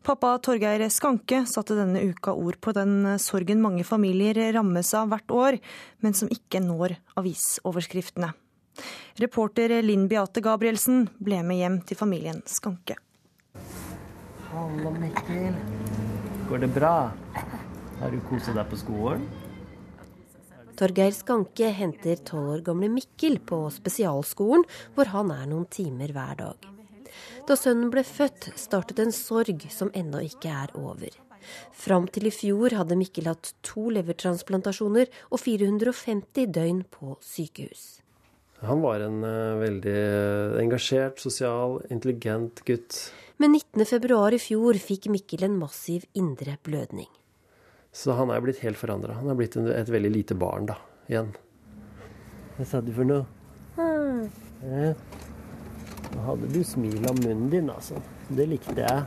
[0.03, 5.31] Pappa Torgeir Skanke satte denne uka ord på den sorgen mange familier rammes av hvert
[5.31, 5.59] år,
[6.03, 8.33] men som ikke når avisoverskriftene.
[9.23, 12.99] Reporter Linn Beate Gabrielsen ble med hjem til familien Skanke.
[14.51, 15.55] Hallo, Mikkel.
[16.51, 16.97] Går det bra?
[18.03, 19.23] Har du koset deg på skolen?
[20.83, 24.65] Torgeir Skanke henter tolv år gamle Mikkel på spesialskolen,
[24.97, 26.67] hvor han er noen timer hver dag.
[27.47, 31.15] Da sønnen ble født, startet en sorg som ennå ikke er over.
[31.71, 38.03] Fram til i fjor hadde Mikkel hatt to levertransplantasjoner og 450 døgn på sykehus.
[38.67, 39.97] Han var en uh, veldig
[40.65, 43.05] engasjert, sosial, intelligent gutt.
[43.39, 47.11] Men 19.2 i fjor fikk Mikkel en massiv indre blødning.
[47.93, 49.19] Så han er blitt helt forandra.
[49.21, 50.79] Han er blitt et veldig lite barn da,
[51.11, 51.33] igjen.
[52.57, 53.27] Hva sa du for noe?
[53.77, 54.23] Mm.
[54.65, 54.93] Ja.
[56.13, 58.01] Nå hadde du smil om munnen din, altså.
[58.33, 59.05] Det likte jeg.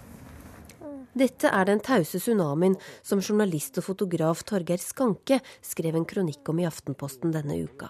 [1.16, 6.60] Dette er den tause tsunamien som journalist og fotograf Torgeir Skanke skrev en kronikk om
[6.60, 7.88] i Aftenposten denne uka.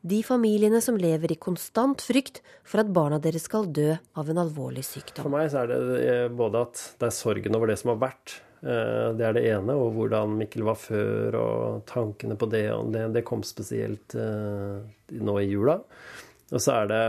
[0.00, 4.40] De familiene som lever i konstant frykt for at barna deres skal dø av en
[4.40, 5.26] alvorlig sykdom.
[5.26, 8.00] For meg så er det eh, både at det er sorgen over det som har
[8.06, 9.76] vært, det er det ene.
[9.76, 12.66] Og hvordan Mikkel var før, og tankene på det.
[12.72, 14.80] Og det, det kom spesielt uh,
[15.12, 15.78] nå i jula.
[16.50, 17.02] Og så er det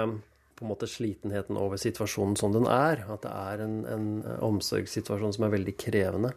[0.56, 3.06] på en måte slitenheten over situasjonen som den er.
[3.12, 4.10] At det er en, en
[4.50, 6.34] omsorgssituasjon som er veldig krevende.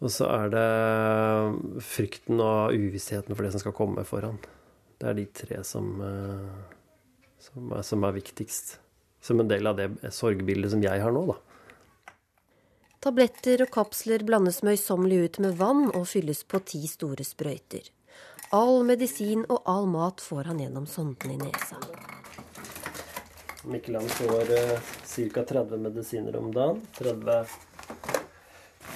[0.00, 4.40] Og så er det frykten og uvissheten for det som skal komme foran.
[5.00, 8.76] Det er de tre som, uh, som, er, som er viktigst.
[9.24, 11.40] Som en del av det sorgbildet som jeg har nå, da.
[13.00, 17.86] Tabletter og kapsler blandes møysommelig ut med vann og fylles på ti store sprøyter.
[18.52, 21.78] All medisin og all mat får han gjennom sonden i nesa.
[23.72, 25.46] Mikkeland får eh, ca.
[25.48, 26.82] 30 medisiner om dagen.
[26.98, 27.48] 30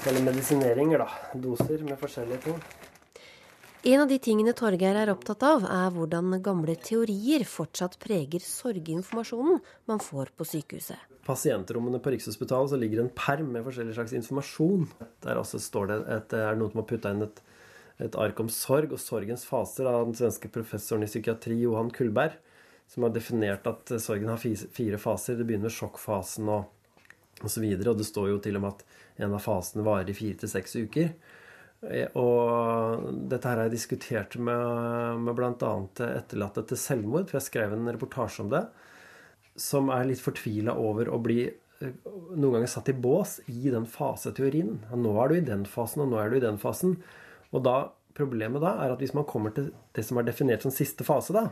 [0.04, 1.08] eller medisineringer, da.
[1.40, 2.60] Doser med forskjellige ting.
[3.84, 9.60] En av de tingene Torgeir er opptatt av, er hvordan gamle teorier fortsatt preger sorginformasjonen
[9.90, 14.88] man får på sykehuset pasientrommene på Rikshospitalet så ligger en perm med forskjellig slags informasjon.
[15.24, 17.40] Der også står det at det er noen som har putta inn et,
[17.98, 22.36] et, ark om sorg og sorgens faser av den svenske professoren i psykiatri Johan Kullberg,
[22.90, 25.38] som har definert at sorgen har fire faser.
[25.38, 26.68] Det begynner med sjokkfasen og
[27.44, 27.64] osv.
[27.64, 30.42] Og, og det står jo til og med at en av fasene varer i fire
[30.42, 31.14] til seks uker.
[32.16, 35.72] Og dette her har jeg diskutert med, med bl.a.
[36.06, 38.64] etterlatte til selvmord, for jeg skrev en reportasje om det
[39.60, 41.92] som er litt fortvila over å bli eh,
[42.34, 44.80] noen ganger satt i bås i den faseteorien.
[44.90, 46.96] Nå er du i den fasen, og nå er du i den fasen.
[47.54, 47.76] Og da,
[48.18, 51.34] problemet da er at hvis man kommer til det som er definert som siste fase,
[51.36, 51.48] da,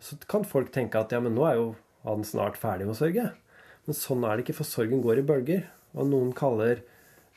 [0.00, 1.68] så kan folk tenke at ja, men nå er jo
[2.04, 3.28] han snart ferdig med å sørge.
[3.84, 5.68] Men sånn er det ikke, for sorgen går i bølger.
[5.94, 6.82] Og noen kaller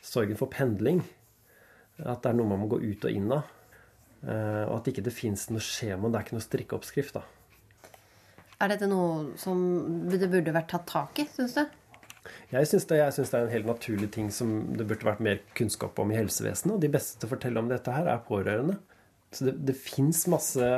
[0.04, 1.02] sorgen for pendling.
[2.04, 3.48] At det er noe man må gå ut og inn av.
[4.22, 7.18] Eh, og at ikke det fins noe skjema, det er ikke noe strikkeoppskrift.
[7.18, 7.24] da.
[8.58, 9.60] Er dette noe som
[10.10, 11.64] det burde vært tatt tak i, syns du?
[12.50, 15.98] Jeg syns det, det, er en helt naturlig ting som det burde vært mer kunnskap
[16.02, 16.74] om i helsevesenet.
[16.74, 18.78] Og de beste til å fortelle om dette her er pårørende.
[19.32, 20.68] Så det, det fins masse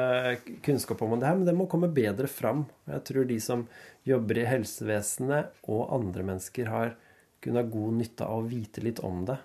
[0.66, 2.64] kunnskap om det her, men det må komme bedre fram.
[2.90, 3.64] Jeg tror de som
[4.08, 6.96] jobber i helsevesenet og andre mennesker, har
[7.40, 9.38] kunnet ha god nytte av å vite litt om det.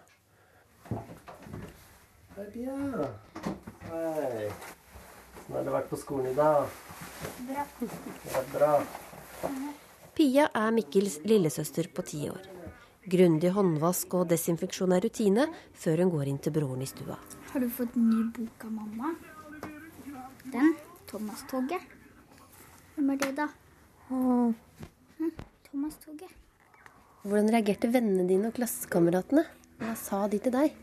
[2.35, 2.75] Hei, Pia.
[3.89, 4.49] Hei.
[5.45, 6.67] Hvordan har det vært på skolen i dag?
[7.47, 7.65] Bra.
[7.79, 8.71] Det bra.
[10.15, 12.51] Pia er Mikkels lillesøster på ti år.
[13.05, 15.45] Grundig håndvask og desinfeksjon er rutine
[15.77, 17.17] før hun går inn til broren i stua.
[17.51, 19.11] Har du fått ny bok av mamma?
[20.49, 20.73] Den?
[21.11, 21.83] Thomas-toget.
[22.95, 23.49] Hvem er det, da?
[24.09, 24.55] Hm,
[25.69, 26.33] Thomas-toget.
[27.25, 29.45] Hvordan reagerte vennene dine og klassekameratene?
[29.81, 30.73] Hva sa de til deg?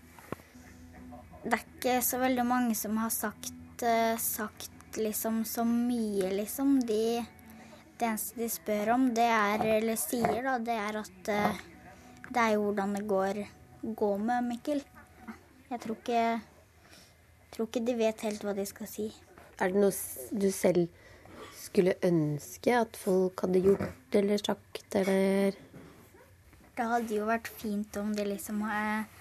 [1.43, 6.77] Det er ikke så veldig mange som har sagt, uh, sagt liksom så mye, liksom.
[6.87, 7.25] De,
[7.99, 11.63] det eneste de spør om, det er, eller sier, da, det er at uh,
[12.33, 13.43] det er jo hvordan det går,
[13.99, 14.83] går med Mikkel.
[15.73, 16.23] Jeg tror ikke,
[17.53, 19.09] tror ikke de vet helt hva de skal si.
[19.59, 19.93] Er det noe
[20.31, 20.87] du selv
[21.59, 25.59] skulle ønske at folk hadde gjort eller sagt, eller
[26.73, 29.12] Det hadde jo vært fint om de liksom hadde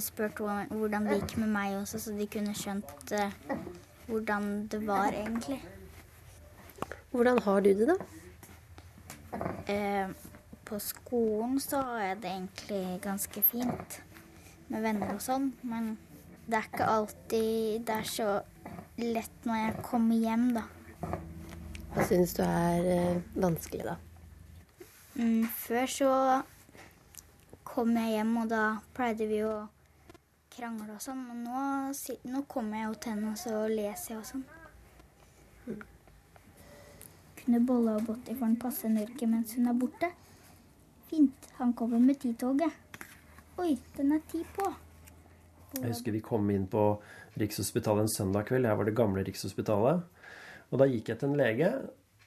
[0.00, 3.32] spurt hvordan det gikk med meg også, så de kunne skjønt uh,
[4.06, 5.60] hvordan det var egentlig.
[7.10, 7.96] Hvordan har du det, da?
[9.68, 10.08] Eh,
[10.64, 14.00] på skolen så har jeg det egentlig ganske fint
[14.68, 15.52] med venner og sånn.
[15.62, 15.94] Men
[16.46, 18.30] det er ikke alltid det er så
[18.98, 20.64] lett når jeg kommer hjem, da.
[21.94, 23.96] Hva syns du er eh, vanskelig, da?
[25.14, 26.10] Mm, før så
[27.74, 29.54] kom jeg hjem, og da pleide vi å
[30.54, 31.24] krangle og sånn.
[31.26, 31.62] Men nå,
[32.30, 34.44] nå kommer jeg jo til henne, og så leser jeg og sånn.
[37.40, 40.10] Kunne Bolle og botti for den passe Norge mens hun er borte.
[41.10, 41.50] Fint.
[41.58, 42.80] Han kommer med Ti-toget.
[43.60, 44.66] Oi, den er ti på.
[45.76, 46.82] Jeg husker vi kom inn på
[47.38, 48.66] Rikshospitalet en søndag kveld.
[48.66, 50.02] Her var det gamle Rikshospitalet.
[50.70, 51.70] Og da gikk jeg til en lege,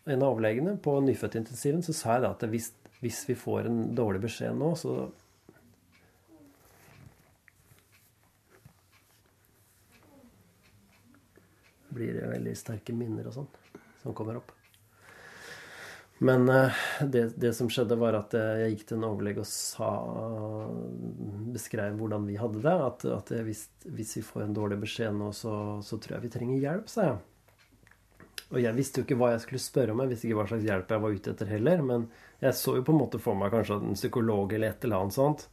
[0.08, 1.84] en av overlegene, på nyfødtintensiven.
[1.84, 2.70] Så sa jeg da at hvis,
[3.04, 5.10] hvis vi får en dårlig beskjed nå, så
[11.98, 13.52] blir det veldig sterke minner og sånn
[14.04, 14.54] som kommer opp.
[16.18, 16.74] Men eh,
[17.06, 19.92] det, det som skjedde, var at eh, jeg gikk til en overlege og sa
[21.54, 22.74] beskrev hvordan vi hadde det.
[22.74, 25.54] At, at hvis, hvis vi får en dårlig beskjed nå, så,
[25.86, 27.20] så tror jeg vi trenger hjelp, sa jeg.
[28.48, 30.68] Og jeg visste jo ikke hva jeg skulle spørre om, jeg visste ikke hva slags
[30.70, 31.84] hjelp jeg var ute etter heller.
[31.86, 32.08] Men
[32.42, 35.18] jeg så jo på en måte for meg kanskje en psykolog eller et eller annet
[35.18, 35.46] sånt.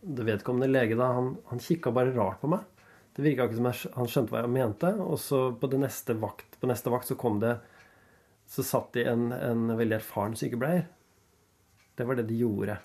[0.00, 2.66] Det vedkommende lege da, han, han kikka bare rart på meg.
[3.16, 4.92] Det virka ikke som han skjønte hva jeg mente.
[5.02, 7.56] Og så på, neste vakt, på neste vakt så kom det
[8.50, 10.86] Så satt de en, en veldig erfaren sykepleier.
[11.96, 12.78] Det var det de gjorde.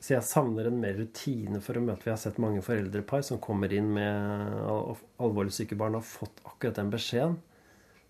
[0.00, 3.38] Så jeg savner en mer rutine for å møte Vi har sett mange foreldrepar som
[3.42, 7.36] kommer inn med al- alvorlig syke barn og har fått akkurat den beskjeden.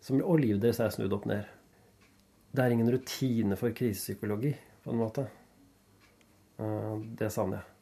[0.01, 1.45] Som, og livet deres er snudd opp ned.
[2.55, 4.55] Det er ingen rutine for krisepsykologi,
[4.85, 5.27] på en måte.
[6.63, 7.80] Eh, Det savner jeg.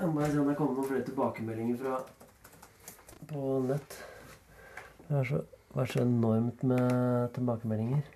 [0.00, 1.98] Jeg må se om det kommer noen flere tilbakemeldinger fra
[3.28, 3.96] på nett.
[5.02, 5.40] Det har så,
[5.76, 8.06] vært så enormt med tilbakemeldinger.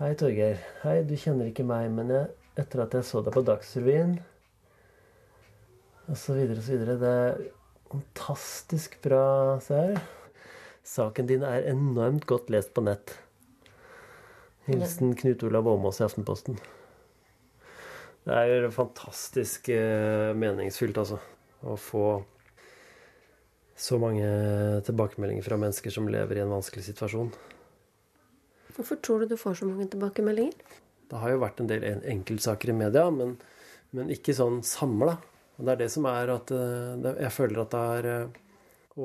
[0.00, 0.58] Hei, Torgeir.
[0.82, 4.16] Hei, du kjenner ikke meg, men jeg, etter at jeg så deg på Dagsrevyen
[6.08, 7.40] og så videre og så videre Det er
[7.92, 9.22] fantastisk bra,
[9.62, 10.02] se her.
[10.88, 13.14] Saken din er enormt godt lest på nett.
[14.66, 16.58] Hilsen Knut Olav Åmås i Aftenposten.
[18.28, 21.16] Det er jo fantastisk eh, meningsfylt, altså.
[21.64, 22.02] Å få
[23.78, 24.26] så mange
[24.84, 27.30] tilbakemeldinger fra mennesker som lever i en vanskelig situasjon.
[28.76, 30.76] Hvorfor tror du du får så mange tilbakemeldinger?
[31.08, 33.38] Det har jo vært en del enkeltsaker i media, men,
[33.96, 35.16] men ikke sånn samla.
[35.56, 38.10] Og det er det som er at eh, Jeg føler at det har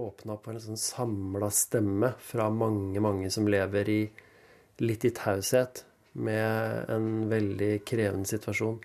[0.03, 4.01] åpna på en sånn samla stemme fra mange, mange som lever i
[4.83, 5.85] litt i taushet
[6.19, 8.81] med en veldig krevende situasjon.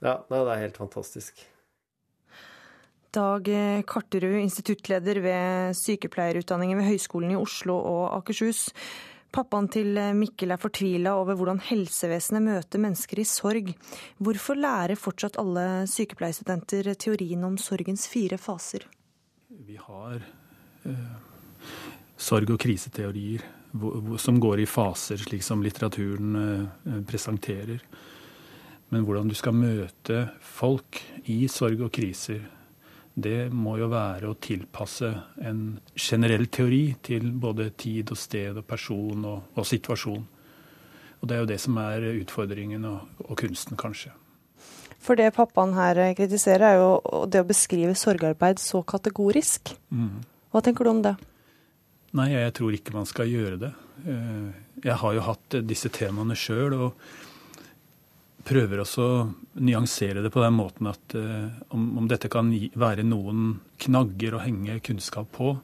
[0.00, 1.42] Ja, nei, det er helt fantastisk.
[3.10, 3.48] Dag
[3.90, 8.68] Karterud, instituttleder ved sykepleierutdanningen ved Høgskolen i Oslo og Akershus.
[9.30, 13.68] Pappaen til Mikkel er fortvila over hvordan helsevesenet møter mennesker i sorg.
[14.18, 18.88] Hvorfor lærer fortsatt alle sykepleierstudenter teorien om sorgens fire faser?
[19.66, 21.12] Vi har eh,
[22.18, 27.84] sorg- og kriseteorier hvor, hvor, som går i faser, slik som litteraturen eh, presenterer.
[28.90, 30.98] Men hvordan du skal møte folk
[31.30, 32.42] i sorg og kriser,
[33.14, 35.10] det må jo være å tilpasse
[35.46, 35.62] en
[35.98, 40.24] generell teori til både tid og sted og person og, og situasjon.
[41.20, 44.12] Og det er jo det som er utfordringen og, og kunsten, kanskje.
[45.00, 49.74] For det pappaen her kritiserer, er jo det å beskrive sorgarbeid så kategorisk.
[49.88, 50.20] Mm.
[50.52, 51.14] Hva tenker du om det?
[52.16, 53.70] Nei, jeg tror ikke man skal gjøre det.
[54.02, 54.50] Eh,
[54.82, 57.29] Jeg har jo hatt disse temaene sjøl, og
[58.46, 59.16] prøver også å
[59.60, 64.44] nyansere det på den måten at uh, om, om dette kan være noen knagger å
[64.44, 65.54] henge kunnskap på,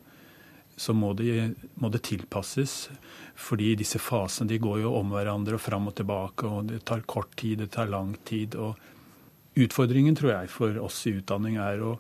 [0.77, 2.89] så må det, må det tilpasses.
[3.37, 7.05] Fordi disse fasene de går jo om hverandre og fram og tilbake, og det tar
[7.09, 8.57] kort tid, det tar lang tid.
[8.61, 8.77] og
[9.57, 11.97] Utfordringen tror jeg for oss i utdanning er å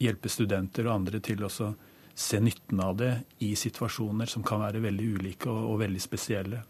[0.00, 3.12] hjelpe studenter og andre til å se nytten av det
[3.44, 6.62] i situasjoner som kan være veldig ulike og, og veldig spesielle.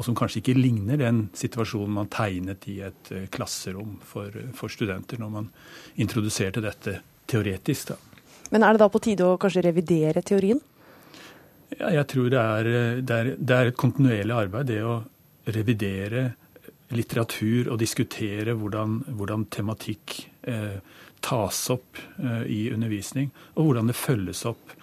[0.00, 4.72] Og som kanskje ikke ligner den situasjonen man tegnet i et eh, klasserom for, for
[4.72, 5.50] studenter når man
[6.00, 6.96] introduserte dette
[7.28, 7.92] teoretisk.
[7.92, 8.24] Da.
[8.50, 10.62] Men er det da på tide å kanskje revidere teorien?
[11.76, 15.02] Ja, jeg tror det er, eh, det, er, det er et kontinuerlig arbeid, det å
[15.50, 16.30] revidere
[16.96, 20.16] litteratur og diskutere hvordan, hvordan tematikk
[20.48, 20.80] eh,
[21.22, 24.74] tas opp eh, i undervisning, og hvordan det følges opp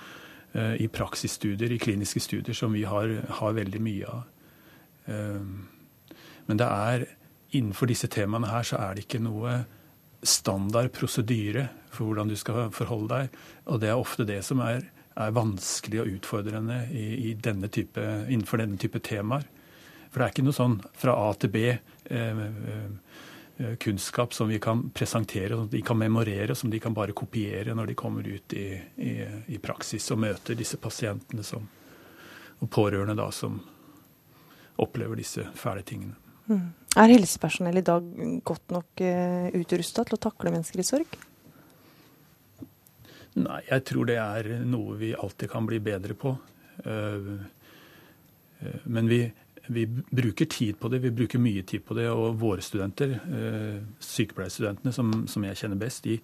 [0.54, 4.26] eh, i praksisstudier, i kliniske studier, som vi har, har veldig mye av.
[5.08, 5.42] Eh,
[6.48, 7.08] men det er,
[7.56, 9.62] innenfor disse temaene her så er det ikke noe
[10.28, 14.88] standard prosedyre for hvordan du skal forholde deg, og det er ofte det som er,
[15.18, 19.48] er vanskelig og utfordrende i, i denne type, innenfor denne type temaer.
[20.08, 21.64] For det er ikke noe sånn fra A til B.
[21.68, 22.44] Eh,
[23.58, 27.76] eh, kunnskap som vi kan presentere, som de kan memorere, som de kan bare kopiere
[27.76, 28.70] når de kommer ut i,
[29.02, 29.14] i,
[29.54, 31.66] i praksis og møter disse pasientene som,
[32.60, 33.60] og pårørende da, som
[34.78, 36.16] opplever disse fæle tingene.
[36.48, 36.70] Mm.
[36.98, 38.06] Er helsepersonell i dag
[38.48, 41.18] godt nok uh, utrusta til å takle mennesker i sorg?
[43.38, 46.34] Nei, jeg tror det er noe vi alltid kan bli bedre på.
[46.86, 47.36] Uh,
[48.64, 49.20] uh, men vi,
[49.68, 52.08] vi, bruker tid på det, vi bruker mye tid på det.
[52.10, 56.18] Og våre studenter, uh, sykepleierstudentene som, som, jeg kjenner best, de,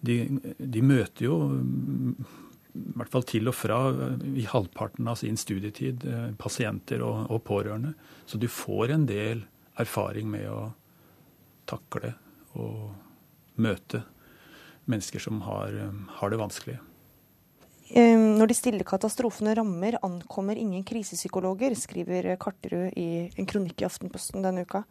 [0.00, 0.18] de,
[0.58, 1.38] de møter jo
[2.76, 3.78] i hvert fall til og fra
[4.26, 6.04] i halvparten av sin studietid
[6.40, 7.94] pasienter og, og pårørende.
[8.28, 9.44] Så du får en del
[9.80, 10.60] erfaring med å
[11.68, 12.14] takle
[12.56, 12.92] og
[13.60, 14.02] møte
[14.86, 15.74] mennesker som har,
[16.20, 16.76] har det vanskelig.
[17.86, 24.42] Når de stille katastrofene rammer, ankommer ingen krisepsykologer, skriver Karterud i en kronikk i Aftenposten
[24.42, 24.82] denne uka.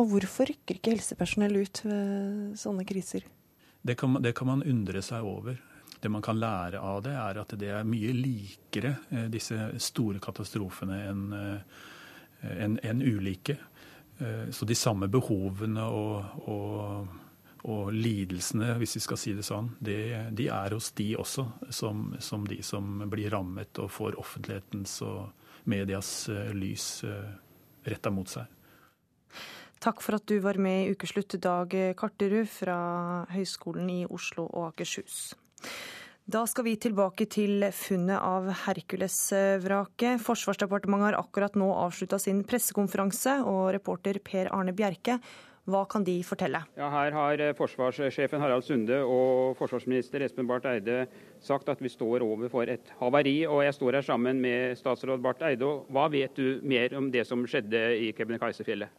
[0.00, 3.26] Og hvorfor rykker ikke helsepersonell ut ved sånne kriser?
[3.84, 5.58] Det kan, det kan, man undre seg over.
[6.02, 10.22] Det man kan lære av det, er at det er mye likere, eh, disse store
[10.22, 11.26] katastrofene, enn
[12.42, 13.56] en, en ulike.
[14.18, 17.08] Eh, så de samme behovene og, og,
[17.62, 19.96] og, lidelsene, hvis vi skal si det sånn, de,
[20.30, 25.70] de er hos de også, som, som, de som blir rammet og får offentlighetens og
[25.70, 26.88] medias eh, lys
[27.86, 28.46] retta mot seg.
[29.82, 32.76] Takk for at du var med i Ukeslutt, Dag Karterud fra
[33.32, 35.32] Høgskolen i Oslo og Akershus.
[36.32, 40.20] Da skal vi tilbake til funnet av Hercules-vraket.
[40.22, 45.18] Forsvarsdepartementet har akkurat nå avslutta sin pressekonferanse, og reporter Per Arne Bjerke,
[45.70, 46.58] hva kan de fortelle?
[46.74, 51.04] Ja, her har forsvarssjefen Harald Sunde og forsvarsminister Espen Barth Eide
[51.42, 55.46] sagt at vi står overfor et havari, og jeg står her sammen med statsråd Barth
[55.46, 55.68] Eide.
[55.90, 58.90] Hva vet du mer om det som skjedde i Kebnekaisefjellet?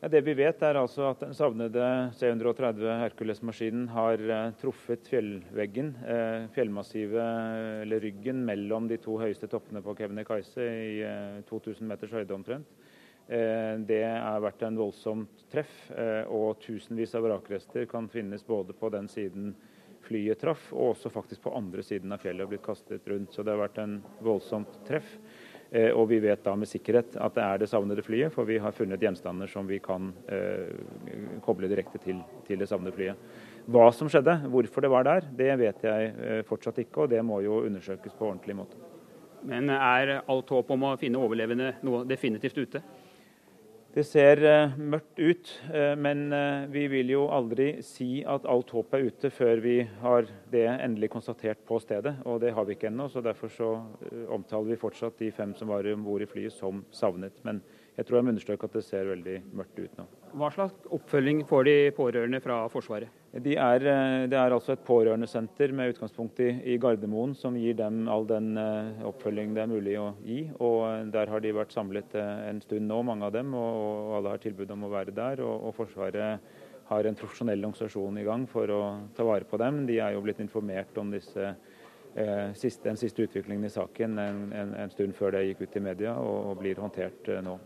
[0.00, 1.84] Ja, det vi vet er altså at Den savnede
[2.18, 9.80] C-130 Hercules-maskinen har uh, truffet fjellveggen, uh, fjellmassivet, eller ryggen mellom de to høyeste toppene
[9.80, 12.76] på Kebnekaise i uh, 2000 meters høyde omtrent.
[13.26, 15.88] Det har vært en voldsomt treff,
[16.30, 19.48] og tusenvis av vrakrester kan finnes både på den siden
[20.06, 23.34] flyet traff, og også faktisk på andre siden av fjellet og blitt kastet rundt.
[23.34, 25.08] Så det har vært en voldsomt treff.
[25.70, 28.58] Eh, og vi vet da med sikkerhet at det er det savnede flyet, for vi
[28.62, 30.74] har funnet gjenstander som vi kan eh,
[31.42, 33.30] koble direkte til, til, det savnede flyet.
[33.66, 37.22] Hva som skjedde, hvorfor det var der, det vet jeg eh, fortsatt ikke, og det
[37.26, 38.78] må jo undersøkes på ordentlig måte.
[39.46, 42.82] Men er alt håp om å finne overlevende nå definitivt ute?
[43.96, 48.74] Det ser uh, mørkt ut, uh, men uh, vi vil jo aldri si at alt
[48.76, 52.12] håp er ute før vi har det endelig konstatert på stedet.
[52.28, 53.70] Og det har vi ikke ennå, så derfor så
[54.36, 57.40] omtaler vi fortsatt de fem som var om bord i flyet som savnet.
[57.48, 57.62] Men
[57.96, 60.04] jeg tror jeg må understreke at det ser veldig mørkt ut nå.
[60.36, 63.12] Hva slags oppfølging får de pårørende fra Forsvaret?
[63.32, 67.76] De er, eh, det er altså et pårørendesenter med utgangspunkt i, i, Gardermoen som gir
[67.76, 70.42] dem all den uh, oppfølging det er mulig å gi.
[70.60, 74.12] og eh, Der har de vært samlet en stund nå, mange av dem, og, og,
[74.18, 75.40] alle har tilbud om å være der.
[75.44, 76.50] og, og Forsvaret
[76.90, 78.82] har en profesjonell organisasjon i gang for å
[79.16, 79.86] ta vare på dem.
[79.88, 81.54] De er jo blitt informert om disse,
[82.54, 85.82] siste, den siste utviklingen i saken en, en, en, stund før det gikk ut i
[85.88, 87.56] media, og, og blir håndtert nå.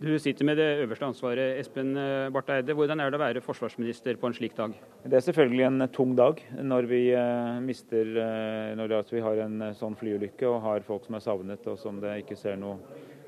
[0.00, 2.72] Du sitter med det øverste ansvaret, Espen eh, Barth Eide.
[2.72, 4.72] Hvordan er det å være forsvarsminister på en slik dag?
[5.04, 9.66] Det er selvfølgelig en tung dag når vi eh, mister eh, Når vi har en
[9.76, 12.78] sånn flyulykke og har folk som er savnet og som det ikke ser noe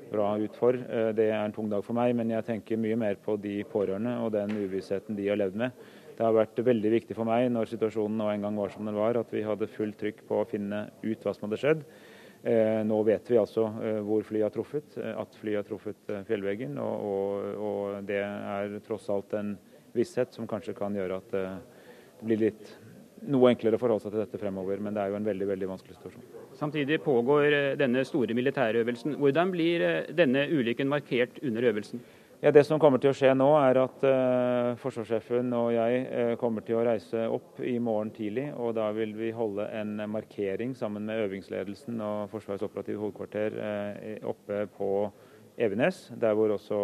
[0.09, 0.73] bra ut for.
[1.13, 4.15] Det er en tung dag for meg, men jeg tenker mye mer på de pårørende
[4.25, 5.77] og den uvissheten de har levd med.
[6.17, 8.97] Det har vært veldig viktig for meg når situasjonen nå en gang var som den
[8.97, 11.85] var, at vi hadde fullt trykk på å finne ut hva som hadde skjedd.
[12.43, 16.09] Eh, nå vet vi altså eh, hvor flyet har truffet, eh, at flyet har truffet
[16.27, 16.75] fjellveggen.
[16.75, 19.53] Og, og, og, det er tross alt en
[19.95, 21.45] visshet som kanskje kan gjøre at det
[22.23, 22.73] blir litt
[23.31, 25.69] noe enklere å forholde seg til dette fremover, men det er jo en veldig veldig
[25.69, 26.25] vanskelig situasjon.
[26.59, 29.15] Samtidig pågår denne store militærøvelsen.
[29.21, 32.03] Hvordan blir denne ulykken markert under øvelsen?
[32.43, 36.31] Ja, Det som kommer til å skje nå, er at uh, forsvarssjefen og jeg uh,
[36.35, 38.49] kommer til å reise opp i morgen tidlig.
[38.59, 44.27] og Da vil vi holde en markering sammen med øvingsledelsen og Forsvarets operative hovedkvarter uh,
[44.33, 44.89] oppe på
[45.55, 46.81] Evenes, der hvor også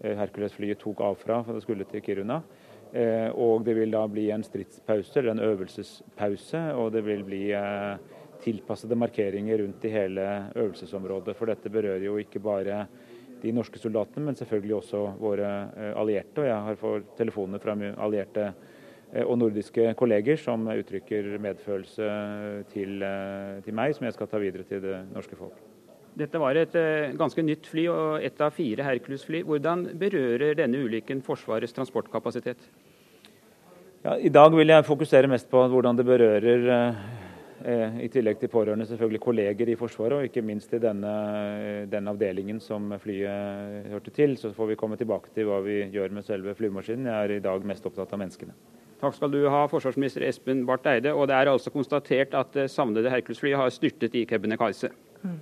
[0.00, 2.38] Hercules-flyet tok av fra for det skulle til Kiruna.
[3.34, 7.42] og Det vil da bli en stridspause, eller en øvelsespause, og det vil bli
[8.40, 11.36] tilpassede markeringer rundt i hele øvelsesområdet.
[11.36, 12.86] For dette berører jo ikke bare
[13.42, 16.42] de norske soldatene, men selvfølgelig også våre eh, allierte.
[16.42, 22.10] Og jeg har fått telefoner fra allierte eh, og nordiske kolleger som uttrykker medfølelse
[22.72, 25.64] til, eh, til, meg, som jeg skal ta videre til det norske folk.
[26.18, 26.72] Dette var et
[27.14, 29.44] ganske nytt fly og ett av fire Hercules-fly.
[29.46, 32.64] Hvordan berører denne ulykken Forsvarets transportkapasitet?
[34.02, 36.66] Ja, I dag vil jeg fokusere mest på hvordan det berører,
[37.58, 41.12] i tillegg til pårørende, selvfølgelig kolleger i Forsvaret, og ikke minst i denne,
[41.90, 44.36] denne, avdelingen som flyet hørte til.
[44.38, 47.10] Så får vi komme tilbake til hva vi gjør med selve flymaskinen.
[47.10, 48.54] Jeg er i dag mest opptatt av menneskene.
[48.98, 51.12] Takk skal du ha, forsvarsminister Espen Barth Eide.
[51.14, 54.90] Og det er altså konstatert at det savnede Hercules-flyet har styrtet i Kebnekaise.
[55.22, 55.38] Mm.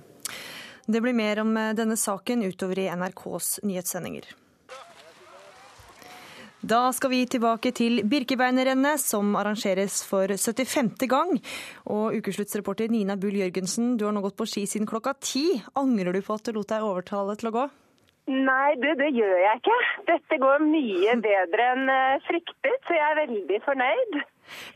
[0.87, 4.29] Det blir mer om eh, denne saken utover i NRKs nyhetssendinger.
[6.65, 11.05] Da skal vi tilbake til Birkebeinerrennet, som arrangeres for 75.
[11.05, 11.35] gang.
[11.85, 15.61] Og ukesluttsreporter Nina Bull Jørgensen, du har nå gått på ski siden klokka ti.
[15.77, 17.65] Angrer du på at du lot deg overtale til å gå?
[18.33, 19.77] Nei, det, det gjør jeg ikke.
[20.09, 24.17] Dette går mye bedre enn eh, fryktet, så jeg er veldig fornøyd.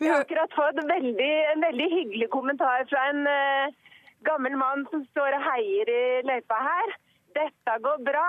[0.03, 3.95] Jeg har akkurat fått veldig, en veldig hyggelig kommentar fra en uh,
[4.27, 6.93] gammel mann som står og heier i løypa her.
[7.33, 8.27] Dette går bra.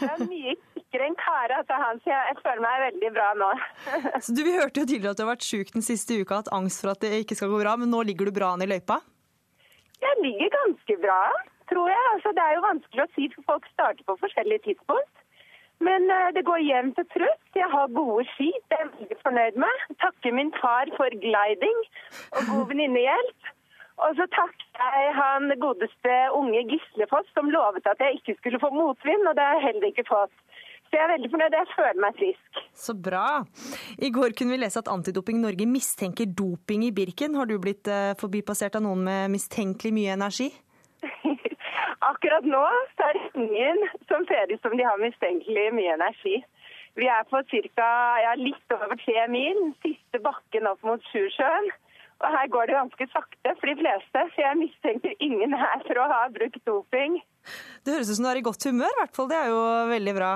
[0.00, 0.56] Det er mye
[0.90, 3.50] kvikkere enn Kara, sa han, så jeg føler meg veldig bra nå.
[4.26, 6.52] så du, Vi hørte jo tidligere at du har vært sjuk den siste uka, hatt
[6.52, 8.68] angst for at det ikke skal gå bra, men nå ligger du bra an i
[8.68, 8.98] løypa?
[10.00, 11.22] Jeg ligger ganske bra
[11.70, 12.04] tror jeg.
[12.14, 15.14] Altså, det er jo vanskelig å si, for folk starter på forskjellige tidspunkt.
[15.86, 17.46] Men uh, det går jevnt og trutt.
[17.56, 19.86] Jeg har gode ski, det er jeg veldig fornøyd med.
[20.02, 21.80] Takker min far for gliding
[22.34, 23.54] og god venninnehjelp.
[24.00, 28.70] Og så takker jeg han godeste unge Gislefoss som lovet at jeg ikke skulle få
[28.72, 30.36] motvind, og det har jeg heller ikke fått.
[30.90, 31.54] Så jeg er veldig fornøyd.
[31.54, 32.62] Jeg føler meg frisk.
[32.74, 33.26] Så bra.
[34.02, 37.36] I går kunne vi lese at Antidoping Norge mistenker doping i Birken.
[37.38, 40.48] Har du blitt uh, forbipassert av noen med mistenkelig mye energi?
[42.10, 42.64] Akkurat nå
[43.06, 46.40] er det ingen som ser ut som de har mistenkelig mye energi.
[46.98, 47.86] Vi er på cirka,
[48.24, 51.70] Ja, litt over tre mil, siste bakken opp mot Sjusjøen.
[52.20, 56.02] Og her går det ganske sakte for de fleste, så jeg mistenker ingen her for
[56.02, 57.20] å ha brukt doping.
[57.86, 59.30] Det høres ut som du er i godt humør, i hvert fall.
[59.30, 59.62] Det er jo
[59.94, 60.32] veldig bra.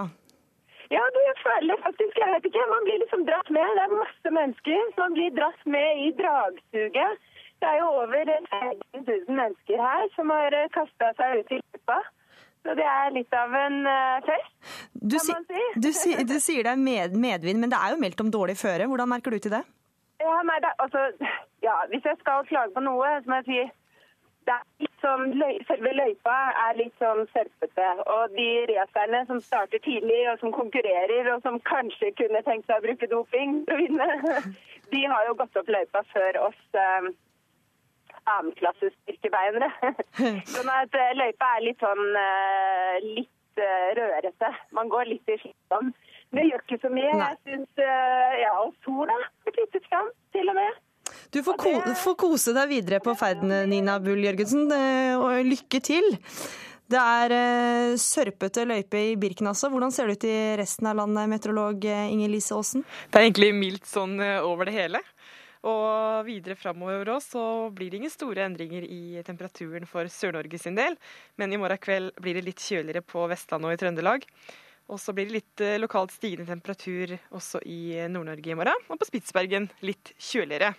[0.93, 2.65] Ja, du, jeg føler faktisk Jeg vet ikke.
[2.71, 3.69] Man blir liksom dratt med.
[3.77, 4.91] Det er masse mennesker.
[4.99, 7.23] Man blir dratt med i dragsuget
[7.65, 11.61] det er jo over 16 000 mennesker her som har eh, kasta seg ut i
[11.63, 11.99] løypa.
[12.65, 14.53] Så det er litt av en uh, fest,
[14.97, 15.65] du kan man si.
[15.85, 18.57] Du, si, du sier det er med, medvind, men det er jo meldt om dårlig
[18.57, 18.87] føre.
[18.89, 19.61] Hvordan merker du til det?
[20.25, 21.03] Ja, nei, det, altså,
[21.67, 23.59] ja, Hvis jeg skal klage på noe, så må jeg si
[25.03, 25.35] sånn,
[25.69, 26.37] Selve løypa
[26.67, 27.89] er litt sånn sørpete.
[28.17, 32.81] Og de racerne som starter tidlig og som konkurrerer, og som kanskje kunne tenkt seg
[32.81, 34.09] å bruke doping for å vinne,
[34.95, 36.65] de har jo gått opp løypa før oss.
[36.73, 37.13] eh,
[38.25, 39.71] annenklasses styrkebeinere.
[40.55, 44.51] sånn at eh, løypa er litt sånn eh, litt eh, rørete.
[44.77, 45.93] Man går litt i skittene.
[46.31, 47.11] Men det gjør ikke så mye.
[47.13, 47.83] Jeg syns
[48.41, 50.81] Ja, og sola har tittet fram, til og med.
[51.35, 54.69] Du får, ko får kose deg videre på ferden, Nina Bull Jørgensen,
[55.19, 56.07] og lykke til.
[56.87, 59.67] Det er sørpete løype i Birken altså.
[59.73, 62.85] Hvordan ser det ut i resten av landet, meteorolog Inger Lise Aasen?
[63.11, 64.15] Det er egentlig mildt sånn
[64.45, 65.03] over det hele.
[65.65, 70.77] Og videre framover òg så blir det ingen store endringer i temperaturen for Sør-Norge sin
[70.77, 70.99] del.
[71.41, 74.27] Men i morgen kveld blir det litt kjøligere på Vestlandet og i Trøndelag.
[74.93, 78.91] Og så blir det litt eh, lokalt stigende temperatur også i Nord-Norge i morgen.
[78.93, 80.75] Og på Spitsbergen litt kjøligere.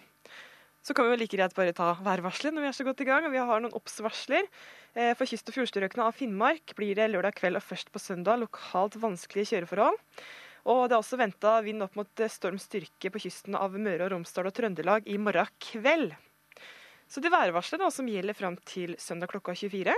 [0.86, 3.08] Så kan vi jo like greit bare ta værvarselet når vi er så godt i
[3.08, 3.26] gang.
[3.26, 4.46] og Vi har noen obs-varsler.
[4.94, 8.38] Eh, for kyst- og fjordstrøkene av Finnmark blir det lørdag kveld og først på søndag
[8.44, 9.98] lokalt vanskelige kjøreforhold.
[10.70, 14.06] Og det er også venta vind opp mot eh, storm styrke på kysten av Møre
[14.06, 16.14] og Romsdal og Trøndelag i morgen kveld.
[17.10, 19.94] Så det værvarselet da, som gjelder fram til søndag klokka 24.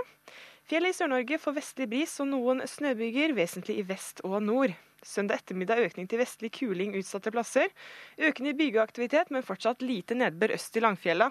[0.68, 4.72] Fjellet i Sør-Norge får vestlig bris og noen snøbyger, vesentlig i vest og nord.
[5.06, 7.70] Søndag ettermiddag økning til vestlig kuling utsatte plasser.
[8.18, 11.30] Økende bygeaktivitet, men fortsatt lite nedbør øst i Langfjella.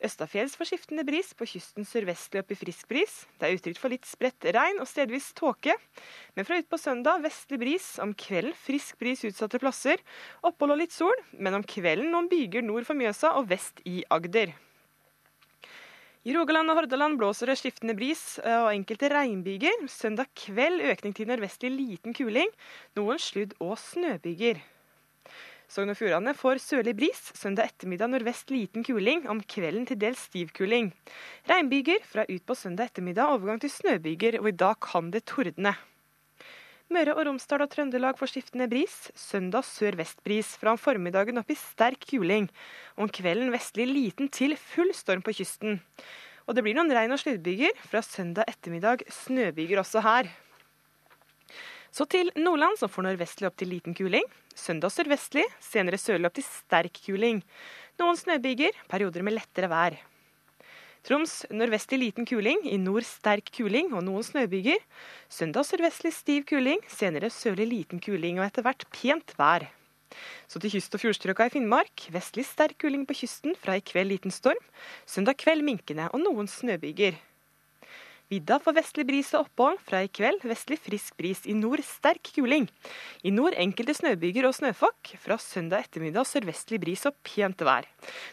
[0.00, 3.18] Østafjells får skiftende bris, på kysten sørvestlig opp i frisk bris.
[3.36, 5.74] Det er utrygt for litt spredt regn og stedvis tåke.
[6.38, 10.00] Men fra utpå søndag vestlig bris, om kvelden frisk bris utsatte plasser.
[10.40, 14.00] Opphold og litt sol, men om kvelden noen byger nord for Mjøsa og vest i
[14.08, 14.56] Agder.
[16.20, 19.86] I Rogaland og Hordaland blåser det skiftende bris eh, og enkelte regnbyger.
[19.88, 22.50] Søndag kveld økning til nordvestlig liten kuling.
[22.98, 24.60] Noen sludd- og snøbyger.
[25.70, 27.22] Sogn og Fjordane får sørlig bris.
[27.32, 29.24] Søndag ettermiddag nordvest liten kuling.
[29.32, 30.90] Om kvelden til dels stiv kuling.
[31.48, 35.72] Regnbyger fra ut på søndag ettermiddag overgang til snøbyger, og i dag kan det tordne.
[36.90, 38.94] Møre og Romsdal og Trøndelag får skiftende bris.
[39.14, 40.56] Søndag sør-vest-bris.
[40.58, 42.48] Fra om formiddagen opp i sterk kuling.
[42.98, 45.78] Om kvelden vestlig liten til full storm på kysten.
[46.50, 47.78] Og det blir noen regn- og sluddbyger.
[47.86, 50.32] Fra søndag ettermiddag snøbyger også her.
[51.94, 54.26] Så til Nordland, som får nordvestlig opp til liten kuling.
[54.50, 57.44] Søndag sørvestlig, senere sørlig opp til sterk kuling.
[58.02, 59.94] Noen snøbyger, perioder med lettere vær.
[61.06, 64.82] Troms nordvestlig liten kuling, i nord sterk kuling og noen snøbyger.
[65.32, 69.70] Søndag sørvestlig stiv kuling, senere sørlig liten kuling og etter hvert pent vær.
[70.50, 72.04] Så til kyst- og fjordstrøka i Finnmark.
[72.12, 74.60] Vestlig sterk kuling på kysten, fra i kveld liten storm.
[75.06, 77.16] Søndag kveld minkende og noen snøbyger.
[78.30, 79.80] Vidda får vestlig bris og opphold.
[79.82, 81.42] Fra i kveld vestlig frisk bris.
[81.50, 82.68] I nord sterk kuling.
[83.26, 85.16] I nord enkelte snøbyger og snøfokk.
[85.22, 87.88] Fra søndag ettermiddag sørvestlig bris og pent vær.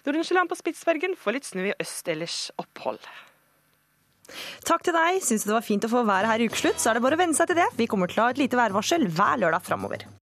[0.06, 3.02] Nordensjøland på Spitsbergen får litt snø i øst, ellers opphold.
[4.68, 5.20] Takk til deg.
[5.24, 7.18] Syns du det var fint å få været her i ukeslutt, så er det bare
[7.18, 7.68] å venne seg til det.
[7.80, 10.08] Vi kommer til å ha et lite værvarsel hver lørdag framover.